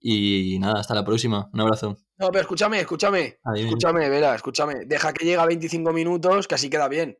Y 0.00 0.58
nada, 0.58 0.80
hasta 0.80 0.94
la 0.94 1.04
próxima. 1.04 1.48
Un 1.52 1.60
abrazo. 1.60 1.96
No, 2.18 2.28
pero 2.28 2.40
escúchame, 2.40 2.80
escúchame. 2.80 3.38
Adiós. 3.44 3.66
Escúchame, 3.66 4.08
Vela, 4.08 4.34
escúchame. 4.34 4.84
Deja 4.86 5.12
que 5.12 5.24
llegue 5.24 5.38
a 5.38 5.46
25 5.46 5.92
minutos, 5.92 6.48
que 6.48 6.56
así 6.56 6.68
queda 6.68 6.88
bien. 6.88 7.16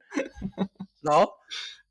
¿No? 1.03 1.35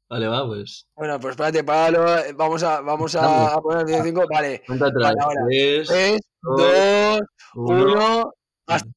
Vale, 0.09 0.27
va, 0.27 0.45
pues. 0.45 0.87
Bueno, 0.95 1.19
pues 1.19 1.31
espérate, 1.31 1.63
páralo. 1.63 2.05
Vamos 2.35 2.63
a, 2.63 2.81
vamos 2.81 3.15
a, 3.15 3.53
a 3.53 3.61
poner 3.61 3.89
el 3.89 4.03
5. 4.03 4.25
Vale. 4.29 4.61
Cuenta 4.67 4.87
atrás. 4.87 5.03
Vale, 5.03 5.17
ahora. 5.21 5.41
Tres, 5.47 5.87
3, 5.87 6.19
dos, 6.41 7.19
2, 7.19 7.21
uno. 7.55 7.93
1. 7.93 8.33
Hasta 8.67 8.89